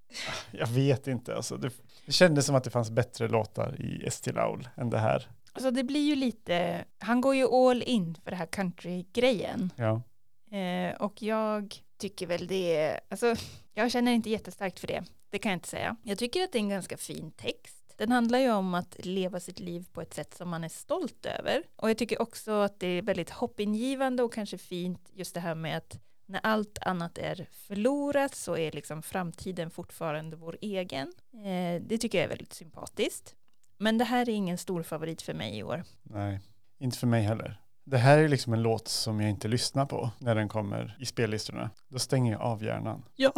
Jag 0.50 0.66
vet 0.66 1.06
inte, 1.06 1.36
alltså 1.36 1.56
det, 1.56 1.70
det 2.06 2.12
kändes 2.12 2.46
som 2.46 2.54
att 2.54 2.64
det 2.64 2.70
fanns 2.70 2.90
bättre 2.90 3.28
låtar 3.28 3.80
i 3.80 4.06
Estilaul 4.06 4.68
än 4.76 4.90
det 4.90 4.98
här. 4.98 5.30
Alltså 5.52 5.70
det 5.70 5.84
blir 5.84 6.08
ju 6.08 6.14
lite, 6.14 6.84
han 6.98 7.20
går 7.20 7.34
ju 7.34 7.46
all 7.54 7.82
in 7.82 8.14
för 8.24 8.30
det 8.30 8.36
här 8.36 8.46
country-grejen. 8.46 9.70
Ja, 9.76 10.02
Eh, 10.50 10.94
och 10.96 11.22
jag 11.22 11.76
tycker 11.98 12.26
väl 12.26 12.46
det 12.46 13.00
alltså 13.08 13.34
jag 13.74 13.90
känner 13.90 14.12
inte 14.12 14.30
jättestarkt 14.30 14.78
för 14.80 14.86
det. 14.86 15.04
Det 15.30 15.38
kan 15.38 15.50
jag 15.52 15.56
inte 15.56 15.68
säga. 15.68 15.96
Jag 16.02 16.18
tycker 16.18 16.44
att 16.44 16.52
det 16.52 16.58
är 16.58 16.60
en 16.60 16.68
ganska 16.68 16.96
fin 16.96 17.32
text. 17.36 17.77
Den 17.98 18.12
handlar 18.12 18.38
ju 18.38 18.52
om 18.52 18.74
att 18.74 18.96
leva 19.06 19.40
sitt 19.40 19.60
liv 19.60 19.86
på 19.92 20.00
ett 20.00 20.14
sätt 20.14 20.34
som 20.34 20.48
man 20.48 20.64
är 20.64 20.68
stolt 20.68 21.26
över. 21.26 21.62
Och 21.76 21.90
jag 21.90 21.98
tycker 21.98 22.22
också 22.22 22.52
att 22.52 22.80
det 22.80 22.86
är 22.86 23.02
väldigt 23.02 23.30
hoppingivande 23.30 24.22
och 24.22 24.32
kanske 24.32 24.58
fint 24.58 25.10
just 25.12 25.34
det 25.34 25.40
här 25.40 25.54
med 25.54 25.76
att 25.76 26.00
när 26.26 26.40
allt 26.42 26.78
annat 26.80 27.18
är 27.18 27.46
förlorat 27.52 28.34
så 28.34 28.56
är 28.56 28.72
liksom 28.72 29.02
framtiden 29.02 29.70
fortfarande 29.70 30.36
vår 30.36 30.58
egen. 30.60 31.12
Eh, 31.32 31.82
det 31.82 31.98
tycker 31.98 32.18
jag 32.18 32.24
är 32.24 32.28
väldigt 32.28 32.52
sympatiskt. 32.52 33.34
Men 33.76 33.98
det 33.98 34.04
här 34.04 34.28
är 34.28 34.32
ingen 34.32 34.58
stor 34.58 34.82
favorit 34.82 35.22
för 35.22 35.34
mig 35.34 35.58
i 35.58 35.62
år. 35.62 35.84
nej, 36.02 36.40
inte 36.78 36.98
för 36.98 37.06
mig 37.06 37.22
heller. 37.22 37.60
Det 37.90 37.98
här 37.98 38.18
är 38.18 38.28
liksom 38.28 38.52
en 38.52 38.62
låt 38.62 38.88
som 38.88 39.20
jag 39.20 39.30
inte 39.30 39.48
lyssnar 39.48 39.86
på 39.86 40.10
när 40.18 40.34
den 40.34 40.48
kommer 40.48 40.96
i 41.00 41.06
spellistorna. 41.06 41.70
Då 41.88 41.98
stänger 41.98 42.32
jag 42.32 42.40
av 42.40 42.64
hjärnan. 42.64 43.04
Jag 43.16 43.34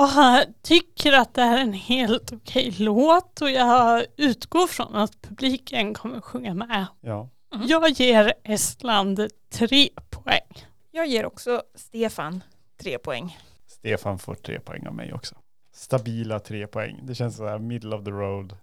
tycker 0.63 1.13
att 1.13 1.35
det 1.35 1.43
här 1.43 1.59
är 1.59 1.63
en 1.63 1.73
helt 1.73 2.33
okej 2.33 2.75
låt 2.79 3.41
och 3.43 3.51
jag 3.51 4.05
utgår 4.17 4.67
från 4.67 4.95
att 4.97 5.23
publiken 5.23 5.95
kommer 5.95 6.21
sjunga 6.21 6.55
med. 6.55 6.87
Ja, 7.01 7.29
Mm. 7.55 7.67
Jag 7.67 7.91
ger 7.91 8.33
Estland 8.45 9.29
tre 9.53 9.89
poäng. 10.11 10.67
Jag 10.91 11.07
ger 11.07 11.27
också 11.27 11.63
Stefan 11.75 12.43
tre 12.83 12.99
poäng. 12.99 13.39
Stefan 13.67 14.19
får 14.19 14.35
tre 14.35 14.61
poäng 14.61 14.87
av 14.87 14.95
mig 14.95 15.13
också. 15.13 15.35
Stabila 15.73 16.39
tre 16.41 16.67
poäng. 16.67 17.01
Det 17.03 17.15
känns 17.15 17.37
så 17.37 17.47
här 17.47 17.59
middle 17.59 17.97
of 17.97 18.05
the 18.05 18.11
road. 18.11 18.57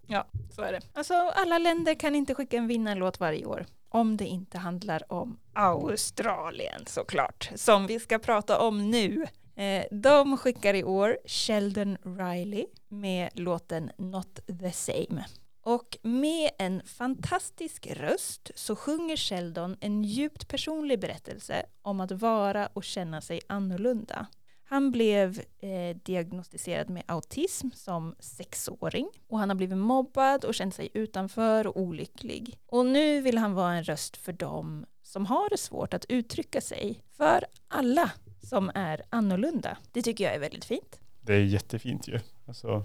Så 0.55 0.61
är 0.61 0.71
det. 0.71 0.79
Alltså 0.93 1.13
alla 1.13 1.57
länder 1.57 1.93
kan 1.93 2.15
inte 2.15 2.35
skicka 2.35 2.57
en 2.57 2.67
vinnarlåt 2.67 3.19
varje 3.19 3.45
år. 3.45 3.65
Om 3.89 4.17
det 4.17 4.25
inte 4.25 4.57
handlar 4.57 5.13
om 5.13 5.39
Australien 5.53 6.85
såklart. 6.85 7.51
Som 7.55 7.87
vi 7.87 7.99
ska 7.99 8.19
prata 8.19 8.59
om 8.59 8.91
nu. 8.91 9.25
Eh, 9.55 9.85
de 9.91 10.37
skickar 10.37 10.73
i 10.73 10.83
år 10.83 11.17
Sheldon 11.25 11.97
Riley 12.03 12.65
med 12.87 13.29
låten 13.33 13.91
Not 13.97 14.39
the 14.59 14.71
same. 14.71 15.25
Och 15.63 15.97
med 16.01 16.49
en 16.57 16.81
fantastisk 16.85 17.87
röst 17.87 18.51
så 18.55 18.75
sjunger 18.75 19.17
Sheldon 19.17 19.77
en 19.79 20.03
djupt 20.03 20.47
personlig 20.47 20.99
berättelse 20.99 21.65
om 21.81 21.99
att 21.99 22.11
vara 22.11 22.67
och 22.73 22.83
känna 22.83 23.21
sig 23.21 23.41
annorlunda. 23.47 24.27
Han 24.69 24.91
blev 24.91 25.41
eh, 25.59 25.97
diagnostiserad 26.03 26.89
med 26.89 27.03
autism 27.05 27.67
som 27.73 28.15
sexåring 28.19 29.09
och 29.27 29.39
han 29.39 29.49
har 29.49 29.55
blivit 29.55 29.77
mobbad 29.77 30.45
och 30.45 30.55
känt 30.55 30.75
sig 30.75 30.89
utanför 30.93 31.67
och 31.67 31.77
olycklig. 31.81 32.59
Och 32.65 32.85
nu 32.85 33.21
vill 33.21 33.37
han 33.37 33.53
vara 33.53 33.73
en 33.73 33.83
röst 33.83 34.17
för 34.17 34.33
dem 34.33 34.85
som 35.03 35.25
har 35.25 35.49
det 35.49 35.57
svårt 35.57 35.93
att 35.93 36.05
uttrycka 36.09 36.61
sig. 36.61 37.03
För 37.17 37.45
alla 37.67 38.11
som 38.43 38.71
är 38.75 39.01
annorlunda. 39.09 39.77
Det 39.91 40.01
tycker 40.01 40.23
jag 40.23 40.35
är 40.35 40.39
väldigt 40.39 40.65
fint. 40.65 40.99
Det 41.21 41.33
är 41.33 41.43
jättefint 41.43 42.07
ju. 42.07 42.19
Alltså, 42.47 42.83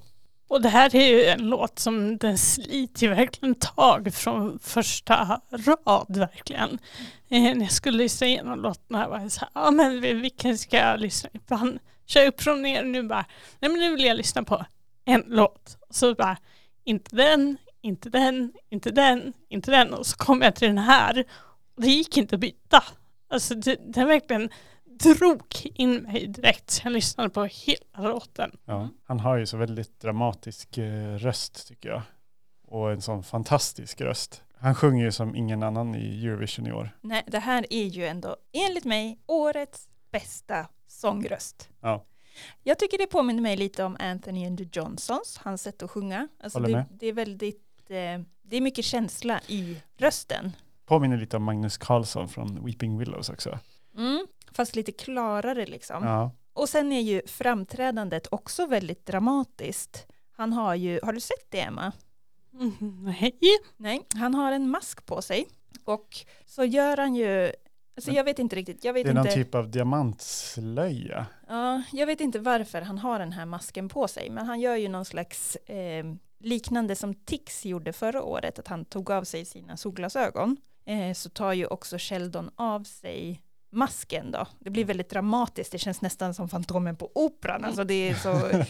och 0.52 0.62
det 0.62 0.68
här 0.68 0.96
är 0.96 1.06
ju 1.06 1.24
en 1.24 1.48
låt 1.48 1.78
som 1.78 2.18
den 2.18 2.38
sliter 2.38 3.02
ju 3.02 3.14
verkligen 3.14 3.54
tag 3.54 4.14
från 4.14 4.58
första 4.58 5.40
rad 5.50 6.16
verkligen. 6.16 6.78
Eh, 7.28 7.42
när 7.42 7.60
jag 7.60 7.72
skulle 7.72 7.98
lyssna 7.98 8.26
igenom 8.26 8.60
låten 8.60 8.96
här 8.96 9.08
var 9.08 9.20
jag 9.20 9.32
så 9.32 9.40
här, 9.40 9.48
ja 9.54 9.70
men 9.70 10.00
vilken 10.00 10.58
ska 10.58 10.76
jag 10.76 11.00
lyssna 11.00 11.30
på? 11.46 11.54
Han 11.54 11.78
kör 12.06 12.26
upp 12.26 12.42
från 12.42 12.62
ner 12.62 12.84
nu 12.84 13.02
bara, 13.02 13.24
nej 13.60 13.70
men 13.70 13.80
nu 13.80 13.90
vill 13.96 14.04
jag 14.04 14.16
lyssna 14.16 14.42
på 14.42 14.64
en 15.04 15.24
låt. 15.26 15.76
Och 15.88 15.94
så 15.94 16.14
bara, 16.14 16.36
inte 16.84 17.16
den, 17.16 17.56
inte 17.82 18.10
den, 18.10 18.52
inte 18.70 18.90
den, 18.90 19.32
inte 19.48 19.70
den. 19.70 19.94
Och 19.94 20.06
så 20.06 20.16
kom 20.16 20.42
jag 20.42 20.54
till 20.54 20.68
den 20.68 20.78
här. 20.78 21.24
Och 21.76 21.82
det 21.82 21.88
gick 21.88 22.16
inte 22.16 22.34
att 22.34 22.40
byta. 22.40 22.84
Alltså 23.30 23.54
det, 23.54 23.76
den 23.94 24.08
verkligen 24.08 24.50
drog 24.98 25.42
in 25.62 25.94
mig 26.02 26.26
direkt. 26.26 26.70
Så 26.70 26.80
jag 26.84 26.92
lyssnade 26.92 27.30
på 27.30 27.44
hela 27.44 28.08
låten. 28.08 28.56
ja. 28.64 28.88
Han 29.04 29.20
har 29.20 29.36
ju 29.36 29.46
så 29.46 29.56
väldigt 29.56 30.00
dramatisk 30.00 30.78
eh, 30.78 31.14
röst 31.14 31.68
tycker 31.68 31.88
jag. 31.88 32.02
Och 32.68 32.92
en 32.92 33.02
sån 33.02 33.22
fantastisk 33.22 34.00
röst. 34.00 34.42
Han 34.58 34.74
sjunger 34.74 35.04
ju 35.04 35.12
som 35.12 35.36
ingen 35.36 35.62
annan 35.62 35.94
i 35.94 36.26
Eurovision 36.26 36.66
i 36.66 36.72
år. 36.72 36.96
Nej, 37.00 37.22
det 37.26 37.38
här 37.38 37.66
är 37.70 37.84
ju 37.84 38.06
ändå 38.06 38.36
enligt 38.52 38.84
mig 38.84 39.18
årets 39.26 39.88
bästa 40.10 40.66
sångröst. 40.86 41.68
Ja. 41.80 42.04
Jag 42.62 42.78
tycker 42.78 42.98
det 42.98 43.06
påminner 43.06 43.42
mig 43.42 43.56
lite 43.56 43.84
om 43.84 43.96
Anthony 44.00 44.46
and 44.46 44.58
the 44.58 44.68
Johnsons, 44.72 45.40
hans 45.42 45.62
sätt 45.62 45.82
att 45.82 45.90
sjunga. 45.90 46.28
Alltså 46.42 46.60
det, 46.60 46.72
med. 46.72 46.84
det 46.90 47.06
är 47.06 47.12
väldigt, 47.12 47.90
eh, 47.90 48.20
det 48.42 48.56
är 48.56 48.60
mycket 48.60 48.84
känsla 48.84 49.40
i 49.46 49.76
rösten. 49.96 50.52
Påminner 50.86 51.16
lite 51.16 51.36
om 51.36 51.42
Magnus 51.44 51.78
Carlsson 51.78 52.28
från 52.28 52.64
Weeping 52.64 52.98
Willows 52.98 53.28
också. 53.28 53.58
Mm, 53.96 54.26
fast 54.52 54.76
lite 54.76 54.92
klarare 54.92 55.66
liksom. 55.66 56.04
Ja, 56.04 56.30
Och 56.52 56.68
sen 56.68 56.92
är 56.92 57.00
ju 57.00 57.22
framträdandet 57.26 58.26
också 58.30 58.66
väldigt 58.66 59.06
dramatiskt. 59.06 60.06
Han 60.36 60.52
har 60.52 60.74
ju, 60.74 61.00
har 61.02 61.12
du 61.12 61.20
sett 61.20 61.50
det 61.50 61.60
Emma? 61.60 61.92
Mm, 62.60 62.72
nej. 63.20 63.38
Nej, 63.76 64.06
han 64.14 64.34
har 64.34 64.52
en 64.52 64.68
mask 64.70 65.06
på 65.06 65.22
sig. 65.22 65.46
Och 65.84 66.08
så 66.46 66.64
gör 66.64 66.96
han 66.96 67.14
ju, 67.14 67.44
alltså 67.96 68.10
Men 68.10 68.14
jag 68.14 68.24
vet 68.24 68.38
inte 68.38 68.56
riktigt, 68.56 68.84
jag 68.84 68.92
vet 68.92 69.04
det 69.04 69.10
är 69.10 69.14
någon 69.14 69.26
inte. 69.26 69.34
typ 69.36 69.54
av 69.54 69.70
diamantslöja. 69.70 71.26
Ja, 71.48 71.82
jag 71.92 72.06
vet 72.06 72.20
inte 72.20 72.38
varför 72.38 72.80
han 72.82 72.98
har 72.98 73.18
den 73.18 73.32
här 73.32 73.46
masken 73.46 73.88
på 73.88 74.08
sig, 74.08 74.30
men 74.30 74.46
han 74.46 74.60
gör 74.60 74.76
ju 74.76 74.88
någon 74.88 75.04
slags 75.04 75.56
eh, 75.56 76.04
liknande 76.40 76.96
som 76.96 77.14
Tix 77.14 77.66
gjorde 77.66 77.92
förra 77.92 78.22
året, 78.22 78.58
att 78.58 78.68
han 78.68 78.84
tog 78.84 79.10
av 79.10 79.24
sig 79.24 79.44
sina 79.44 79.76
solglasögon. 79.76 80.56
Eh, 80.84 81.12
så 81.14 81.28
tar 81.30 81.52
ju 81.52 81.66
också 81.66 81.96
Sheldon 81.98 82.50
av 82.56 82.84
sig 82.84 83.42
masken 83.72 84.30
då. 84.30 84.46
Det 84.58 84.70
blir 84.70 84.84
väldigt 84.84 85.10
dramatiskt, 85.10 85.72
det 85.72 85.78
känns 85.78 86.02
nästan 86.02 86.34
som 86.34 86.48
Fantomen 86.48 86.96
på 86.96 87.10
Operan, 87.14 87.64
alltså 87.64 87.84
det 87.84 88.08
är 88.08 88.14
så 88.14 88.46
eh, 88.58 88.66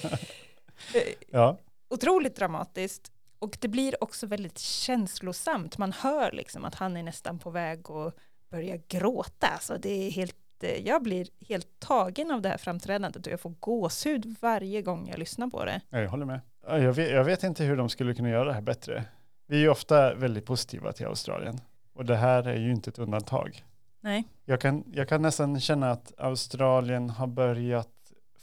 Ja, 1.31 1.59
otroligt 1.91 2.37
dramatiskt. 2.37 3.13
Och 3.39 3.57
det 3.61 3.69
blir 3.69 4.05
också 4.05 4.27
väldigt 4.27 4.59
känslosamt, 4.59 5.79
man 5.79 5.93
hör 5.93 6.33
liksom 6.33 6.65
att 6.65 6.75
han 6.75 6.97
är 6.97 7.03
nästan 7.03 7.39
på 7.39 7.51
väg 7.51 7.91
att 7.91 8.15
börja 8.51 8.77
gråta, 8.89 9.47
alltså 9.47 9.77
det 9.79 10.07
är 10.07 10.11
helt 10.11 10.37
eh, 10.63 10.87
jag 10.87 11.03
blir 11.03 11.27
helt 11.49 11.69
tagen 11.79 12.31
av 12.31 12.43
det 12.43 12.49
här 12.49 12.59
framträdandet 12.59 13.27
och 13.27 13.33
jag 13.33 13.41
får 13.41 13.55
gåshud 13.61 14.37
varje 14.41 14.83
gång 14.83 15.09
jag 15.09 15.19
lyssnar 15.19 15.47
på 15.49 15.65
det. 15.65 15.81
jag 15.91 16.09
håller 16.09 16.27
med. 16.27 16.41
Ja, 16.67 16.79
Jag 16.79 16.93
vet, 16.93 17.11
jag 17.11 17.25
vet 17.25 17.43
inte 17.43 17.65
hur 17.65 17.77
de 17.77 17.89
skulle 17.89 18.15
kunna 18.15 18.29
göra 18.31 18.45
det 18.45 18.53
här 18.55 18.61
bättre. 18.61 19.05
Vi 19.47 19.57
är 19.57 19.61
ju 19.61 19.69
ofta 19.69 20.15
väldigt 20.15 20.47
positiva 20.47 20.93
till 20.93 21.07
Australien. 21.07 21.61
Och 21.95 22.05
det 22.05 22.17
här 22.17 22.49
är 22.49 22.57
ju 22.57 22.71
inte 22.71 22.91
ett 22.91 22.99
undantag. 22.99 23.65
Nej. 24.03 24.29
Jag 24.45 24.61
kan, 24.61 24.85
jag 24.93 25.09
kan 25.09 25.23
nästan 25.23 25.61
känna 25.61 25.91
att 25.91 26.13
Australien 26.19 27.11
har 27.11 27.27
börjat 27.27 27.89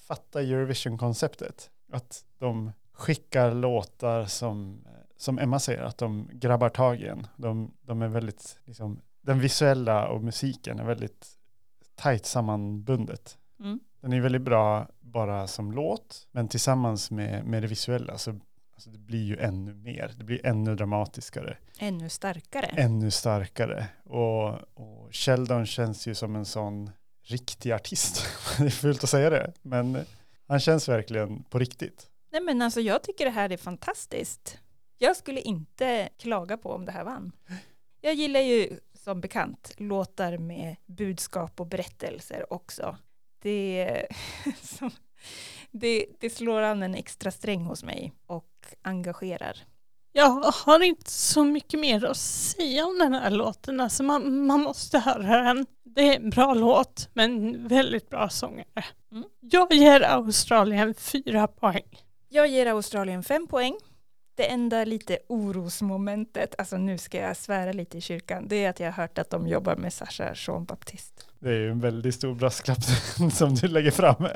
fatta 0.08 0.42
Eurovision-konceptet. 0.42 1.70
Att 1.92 2.26
de 2.38 2.72
skickar 2.94 3.54
låtar 3.54 4.26
som, 4.26 4.86
som 5.18 5.40
Emma 5.40 5.60
säger, 5.60 5.82
att 5.82 5.98
de 5.98 6.30
grabbar 6.34 6.70
tag 6.70 7.02
i 7.02 7.08
en. 7.08 7.28
De, 7.36 7.72
de 7.82 8.02
är 8.02 8.08
väldigt, 8.08 8.60
liksom, 8.66 9.02
den 9.22 9.40
visuella 9.40 10.08
och 10.08 10.24
musiken 10.24 10.80
är 10.80 10.84
väldigt 10.84 11.28
tajt 11.96 12.26
sammanbundet. 12.26 13.38
Mm. 13.60 13.80
Den 14.02 14.14
är 14.14 14.22
väldigt 14.22 14.42
bra 14.42 14.88
bara 15.00 15.48
som 15.48 15.72
låt, 15.72 16.28
men 16.32 16.48
tillsammans 16.48 17.12
med, 17.12 17.46
med 17.46 17.64
det 17.64 17.68
visuella 17.68 18.18
så 18.18 18.40
alltså 18.80 18.90
det 18.90 18.98
blir 18.98 19.24
ju 19.24 19.38
ännu 19.38 19.74
mer. 19.74 20.12
Det 20.18 20.24
blir 20.24 20.46
ännu 20.46 20.76
dramatiskare, 20.76 21.58
Ännu 21.80 22.10
starkare. 22.10 22.66
ännu 22.66 23.12
starkare. 23.12 23.88
Och, 24.04 24.48
och 24.74 25.16
Sheldon 25.16 25.66
känns 25.66 26.08
ju 26.08 26.16
som 26.16 26.36
en 26.36 26.46
sån 26.46 26.92
riktig 27.24 27.72
artist. 27.72 28.26
det 28.58 28.66
är 28.66 28.70
fult 28.70 29.04
att 29.04 29.10
säga 29.10 29.30
det, 29.30 29.54
men 29.62 30.06
han 30.48 30.60
känns 30.60 30.90
verkligen 30.90 31.44
på 31.44 31.60
riktigt. 31.60 32.08
Nej 32.32 32.42
men 32.42 32.62
alltså 32.62 32.82
jag 32.82 33.04
tycker 33.04 33.26
det 33.26 33.32
här 33.32 33.52
är 33.52 33.58
fantastiskt. 33.58 34.60
Jag 34.98 35.16
skulle 35.16 35.42
inte 35.42 36.10
klaga 36.18 36.58
på 36.58 36.72
om 36.72 36.86
det 36.86 36.92
här 36.92 37.04
vann. 37.04 37.32
Jag 38.02 38.14
gillar 38.14 38.40
ju 38.40 38.80
som 38.94 39.22
bekant 39.22 39.74
låtar 39.78 40.38
med 40.38 40.76
budskap 40.86 41.60
och 41.60 41.68
berättelser 41.68 42.54
också. 42.54 42.98
Det, 43.42 44.08
som, 44.62 44.92
det, 45.72 46.06
det 46.20 46.30
slår 46.30 46.62
an 46.62 46.84
en 46.84 46.96
extra 46.96 47.32
sträng 47.32 47.64
hos 47.64 47.84
mig 47.84 48.14
och 48.28 48.46
engagerar. 48.82 49.58
Jag 50.12 50.30
har 50.42 50.80
inte 50.80 51.12
så 51.12 51.44
mycket 51.44 51.80
mer 51.80 52.06
att 52.06 52.18
säga 52.18 52.86
om 52.86 53.00
den 53.00 53.14
här 53.14 53.32
låten. 53.32 53.80
Alltså 53.80 54.04
man, 54.04 54.46
man 54.46 54.60
måste 54.60 55.00
höra 55.00 55.44
den. 55.44 55.66
Det 55.84 56.02
är 56.02 56.16
en 56.16 56.30
bra 56.30 56.54
låt, 56.54 57.10
men 57.14 57.68
väldigt 57.68 58.10
bra 58.10 58.30
sångare. 58.30 58.86
Mm. 59.12 59.24
Jag 59.40 59.74
ger 59.74 60.02
Australien 60.02 60.94
fyra 60.94 61.48
poäng. 61.48 62.04
Jag 62.30 62.48
ger 62.48 62.66
Australien 62.66 63.24
fem 63.24 63.48
poäng. 63.48 63.78
Det 64.36 64.52
enda 64.52 64.86
lite 64.86 65.18
orosmomentet, 65.30 66.56
alltså 66.58 66.78
nu 66.78 66.98
ska 66.98 67.18
jag 67.18 67.38
svära 67.38 67.72
lite 67.72 67.98
i 67.98 68.02
kyrkan, 68.02 68.48
det 68.48 68.66
är 68.66 68.70
att 68.70 68.80
jag 68.80 68.88
har 68.88 69.04
hört 69.04 69.18
att 69.18 69.30
de 69.30 69.48
jobbar 69.48 69.76
med 69.76 69.94
Sasha 69.94 70.34
Jean 70.36 70.66
Baptiste. 70.66 71.24
Det 71.40 71.50
är 71.50 71.60
ju 71.60 71.72
en 71.72 71.80
väldigt 71.80 72.16
stor 72.16 72.36
brasklapp 72.36 72.84
som 73.34 73.56
du 73.56 73.68
lägger 73.68 73.92
fram. 73.92 74.28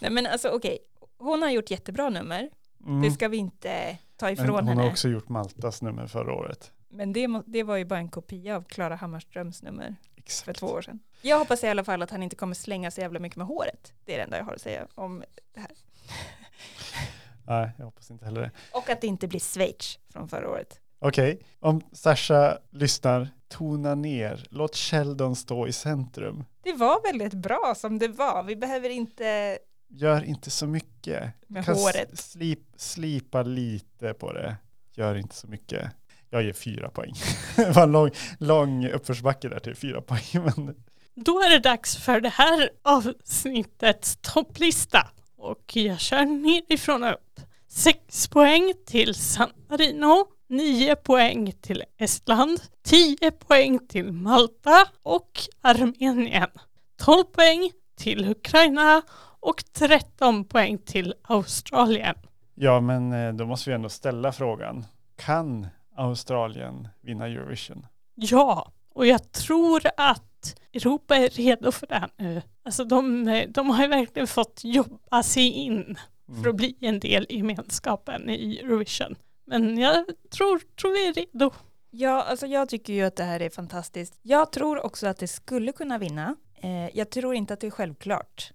Nej 0.00 0.10
men 0.10 0.26
alltså 0.26 0.48
okej, 0.48 0.78
hon 1.18 1.42
har 1.42 1.50
gjort 1.50 1.70
jättebra 1.70 2.08
nummer, 2.10 2.50
Mm. 2.86 3.02
det 3.02 3.10
ska 3.10 3.28
vi 3.28 3.36
inte 3.36 3.98
ta 4.16 4.26
Men 4.26 4.32
ifrån 4.34 4.48
hon 4.50 4.68
henne. 4.68 4.82
har 4.82 4.90
också 4.90 5.08
gjort 5.08 5.28
Maltas 5.28 5.82
nummer 5.82 6.06
förra 6.06 6.34
året. 6.34 6.72
Men 6.88 7.12
det, 7.12 7.42
det 7.46 7.62
var 7.62 7.76
ju 7.76 7.84
bara 7.84 7.98
en 7.98 8.08
kopia 8.08 8.56
av 8.56 8.62
Klara 8.62 8.94
Hammarströms 8.96 9.62
nummer 9.62 9.94
för 10.14 10.20
Exakt. 10.20 10.58
två 10.58 10.66
år 10.66 10.82
sedan. 10.82 10.98
Jag 11.22 11.38
hoppas 11.38 11.64
i 11.64 11.68
alla 11.68 11.84
fall 11.84 12.02
att 12.02 12.10
han 12.10 12.22
inte 12.22 12.36
kommer 12.36 12.54
slänga 12.54 12.90
så 12.90 13.00
jävla 13.00 13.18
mycket 13.20 13.36
med 13.36 13.46
håret. 13.46 13.92
Det 14.04 14.12
är 14.12 14.16
det 14.18 14.22
enda 14.24 14.36
jag 14.38 14.44
har 14.44 14.52
att 14.54 14.60
säga 14.60 14.86
om 14.94 15.24
det 15.54 15.60
här. 15.60 15.70
Nej, 17.46 17.70
jag 17.78 17.84
hoppas 17.84 18.10
inte 18.10 18.24
heller 18.24 18.40
det. 18.40 18.50
Och 18.72 18.90
att 18.90 19.00
det 19.00 19.06
inte 19.06 19.28
blir 19.28 19.40
Schweiz 19.40 19.98
från 20.12 20.28
förra 20.28 20.50
året. 20.50 20.80
Okej, 20.98 21.40
om 21.60 21.80
Sasha 21.92 22.58
lyssnar, 22.70 23.28
tona 23.48 23.94
ner. 23.94 24.46
Låt 24.50 24.76
Sheldon 24.76 25.36
stå 25.36 25.66
i 25.66 25.72
centrum. 25.72 26.44
Det 26.62 26.72
var 26.72 27.02
väldigt 27.12 27.34
bra 27.34 27.74
som 27.76 27.98
det 27.98 28.08
var. 28.08 28.42
Vi 28.42 28.56
behöver 28.56 28.90
inte 28.90 29.58
Gör 29.90 30.24
inte 30.24 30.50
så 30.50 30.66
mycket. 30.66 31.32
med 31.46 31.64
Kan 31.64 31.76
håret. 31.76 32.18
Slip, 32.18 32.60
slipa 32.76 33.42
lite 33.42 34.14
på 34.14 34.32
det. 34.32 34.56
Gör 34.94 35.14
inte 35.14 35.34
så 35.34 35.46
mycket. 35.46 35.90
Jag 36.30 36.42
ger 36.42 36.52
fyra 36.52 36.90
poäng. 36.90 37.12
det 37.56 37.70
var 37.70 37.82
en 37.82 37.92
lång, 37.92 38.10
lång 38.38 38.88
uppförsbacke 38.88 39.48
där 39.48 39.58
till 39.58 39.74
fyra 39.74 40.00
poäng. 40.00 40.24
Men 40.32 40.74
Då 41.14 41.40
är 41.40 41.50
det 41.50 41.58
dags 41.58 41.96
för 41.96 42.20
det 42.20 42.28
här 42.28 42.70
avsnittets 42.82 44.18
topplista. 44.20 45.08
Och 45.36 45.76
jag 45.76 46.00
kör 46.00 46.24
nerifrån 46.24 47.02
och 47.02 47.12
upp. 47.12 47.40
Sex 47.68 48.28
poäng 48.28 48.72
till 48.86 49.14
San 49.14 49.50
Marino, 49.68 50.26
nio 50.48 50.96
poäng 50.96 51.52
till 51.60 51.84
Estland, 51.98 52.60
tio 52.84 53.30
poäng 53.30 53.78
till 53.88 54.12
Malta 54.12 54.86
och 55.02 55.30
Armenien, 55.60 56.48
12 56.96 57.24
poäng 57.24 57.70
till 57.96 58.30
Ukraina 58.30 59.02
och 59.40 59.64
13 59.72 60.44
poäng 60.44 60.78
till 60.78 61.14
Australien. 61.22 62.14
ja, 62.54 62.80
men 62.80 63.12
eh, 63.12 63.32
då 63.34 63.46
måste 63.46 63.70
vi 63.70 63.74
ändå 63.74 63.88
ställa 63.88 64.32
frågan. 64.32 64.84
Kan 65.16 65.66
Australien 65.96 66.88
vinna 67.00 67.26
Eurovision? 67.26 67.86
Ja, 68.14 68.72
och 68.94 69.06
jag 69.06 69.32
tror 69.32 69.82
att 69.96 70.56
Europa 70.72 71.16
är 71.16 71.28
redo 71.28 71.72
för 71.72 71.86
det 71.86 71.94
här 71.94 72.10
nu. 72.16 72.42
Alltså 72.64 72.84
de, 72.84 73.24
de 73.48 73.70
har 73.70 73.82
ju 73.82 73.88
verkligen 73.88 74.26
fått 74.26 74.60
jobba 74.64 75.22
sig 75.22 75.50
in 75.50 75.96
Mm. 76.30 76.42
för 76.42 76.50
att 76.50 76.56
bli 76.56 76.76
en 76.80 77.00
del 77.00 77.26
i 77.28 77.36
gemenskapen 77.36 78.30
i 78.30 78.58
Eurovision. 78.58 79.16
Men 79.46 79.78
jag 79.78 80.04
tror, 80.30 80.60
tror 80.80 80.92
vi 80.92 81.08
är 81.08 81.12
redo. 81.12 81.50
Ja, 81.90 82.22
alltså 82.22 82.46
jag 82.46 82.68
tycker 82.68 82.92
ju 82.92 83.02
att 83.02 83.16
det 83.16 83.24
här 83.24 83.42
är 83.42 83.50
fantastiskt. 83.50 84.18
Jag 84.22 84.52
tror 84.52 84.86
också 84.86 85.06
att 85.06 85.18
det 85.18 85.28
skulle 85.28 85.72
kunna 85.72 85.98
vinna. 85.98 86.36
Eh, 86.54 86.96
jag 86.96 87.10
tror 87.10 87.34
inte 87.34 87.54
att 87.54 87.60
det 87.60 87.66
är 87.66 87.70
självklart. 87.70 88.52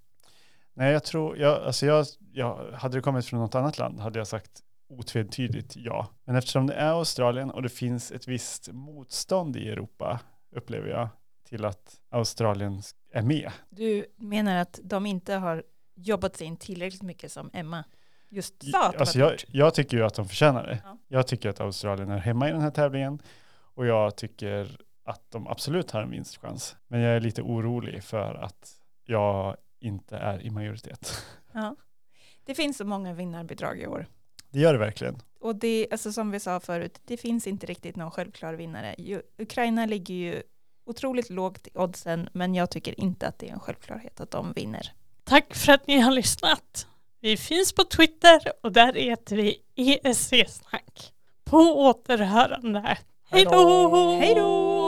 Nej, 0.74 0.92
jag 0.94 1.04
tror, 1.04 1.38
jag, 1.38 1.64
alltså 1.64 1.86
jag, 1.86 2.06
jag, 2.32 2.72
hade 2.74 2.98
det 2.98 3.02
kommit 3.02 3.26
från 3.26 3.40
något 3.40 3.56
annat 3.56 3.78
land 3.78 4.00
hade 4.00 4.20
jag 4.20 4.28
sagt 4.28 4.62
otvetydigt 4.90 5.76
ja. 5.76 6.08
Men 6.26 6.36
eftersom 6.36 6.68
det 6.68 6.74
är 6.74 6.90
Australien 6.90 7.52
och 7.52 7.62
det 7.62 7.70
finns 7.70 8.12
ett 8.12 8.28
visst 8.28 8.70
motstånd 8.72 9.58
i 9.58 9.70
Europa, 9.70 10.20
upplever 10.56 10.90
jag, 10.90 11.10
till 11.50 11.66
att 11.66 11.96
Australien 12.12 12.82
är 13.12 13.22
med. 13.22 13.52
Du 13.70 14.06
menar 14.18 14.56
att 14.56 14.80
de 14.84 15.06
inte 15.06 15.34
har 15.34 15.64
jobbat 15.96 16.36
sig 16.36 16.48
in 16.48 16.58
tillräckligt 16.58 17.02
mycket 17.02 17.32
som 17.32 17.50
Emma 17.54 17.84
just 18.30 18.72
sa 18.72 18.90
att 18.90 19.00
Alltså 19.00 19.20
jag, 19.20 19.36
jag 19.48 19.74
tycker 19.74 19.98
ju 19.98 20.04
att 20.04 20.14
de 20.14 20.28
förtjänar 20.28 20.68
det. 20.68 20.80
Ja. 20.84 20.98
Jag 21.08 21.28
tycker 21.28 21.50
att 21.50 21.60
Australien 21.60 22.10
är 22.10 22.18
hemma 22.18 22.50
i 22.50 22.52
den 22.52 22.62
här 22.62 22.72
tävlingen 22.72 23.22
och 23.76 23.86
jag 23.86 24.16
tycker 24.16 24.78
att 25.06 25.32
de 25.32 25.48
absolut 25.48 25.92
har 25.92 26.02
en 26.02 26.10
vinstchans. 26.10 26.76
Men 26.88 27.00
jag 27.00 27.16
är 27.16 27.20
lite 27.20 27.42
orolig 27.42 28.04
för 28.04 28.36
att 28.36 28.72
jag 29.06 29.58
inte 29.84 30.18
är 30.18 30.42
i 30.42 30.50
majoritet. 30.50 31.26
Ja. 31.52 31.76
Det 32.46 32.56
finns 32.56 32.78
så 32.78 32.86
många 32.86 33.14
vinnarbidrag 33.14 33.80
i 33.80 33.88
år. 33.88 34.08
Det 34.50 34.60
gör 34.60 34.74
det 34.74 34.80
verkligen. 34.80 35.22
Och 35.40 35.56
det, 35.56 35.88
alltså 35.92 36.14
som 36.14 36.32
vi 36.32 36.40
sa 36.40 36.60
förut, 36.60 37.02
det 37.06 37.18
finns 37.18 37.48
inte 37.48 37.66
riktigt 37.66 37.96
någon 37.96 38.12
självklar 38.12 38.54
vinnare. 38.54 38.96
Ukraina 39.38 39.86
ligger 39.86 40.14
ju 40.14 40.44
otroligt 40.86 41.30
lågt 41.30 41.68
i 41.68 41.70
oddsen, 41.74 42.30
men 42.34 42.56
jag 42.56 42.70
tycker 42.70 43.00
inte 43.00 43.28
att 43.28 43.40
det 43.40 43.50
är 43.50 43.54
en 43.54 43.60
självklarhet 43.60 44.22
att 44.22 44.32
de 44.32 44.54
vinner. 44.54 44.94
Tack 45.24 45.56
för 45.56 45.74
att 45.74 45.88
ni 45.88 46.00
har 46.00 46.12
lyssnat. 46.12 46.88
Vi 47.20 47.38
finns 47.38 47.74
på 47.74 47.84
Twitter 47.84 48.40
och 48.64 48.72
där 48.72 48.94
heter 48.94 49.36
vi 49.36 49.62
ESC-snack. 49.76 51.14
På 51.44 51.58
återhörande. 51.58 52.98
Hej 53.30 53.46
då! 53.46 54.18
Hej 54.20 54.36
då! 54.36 54.83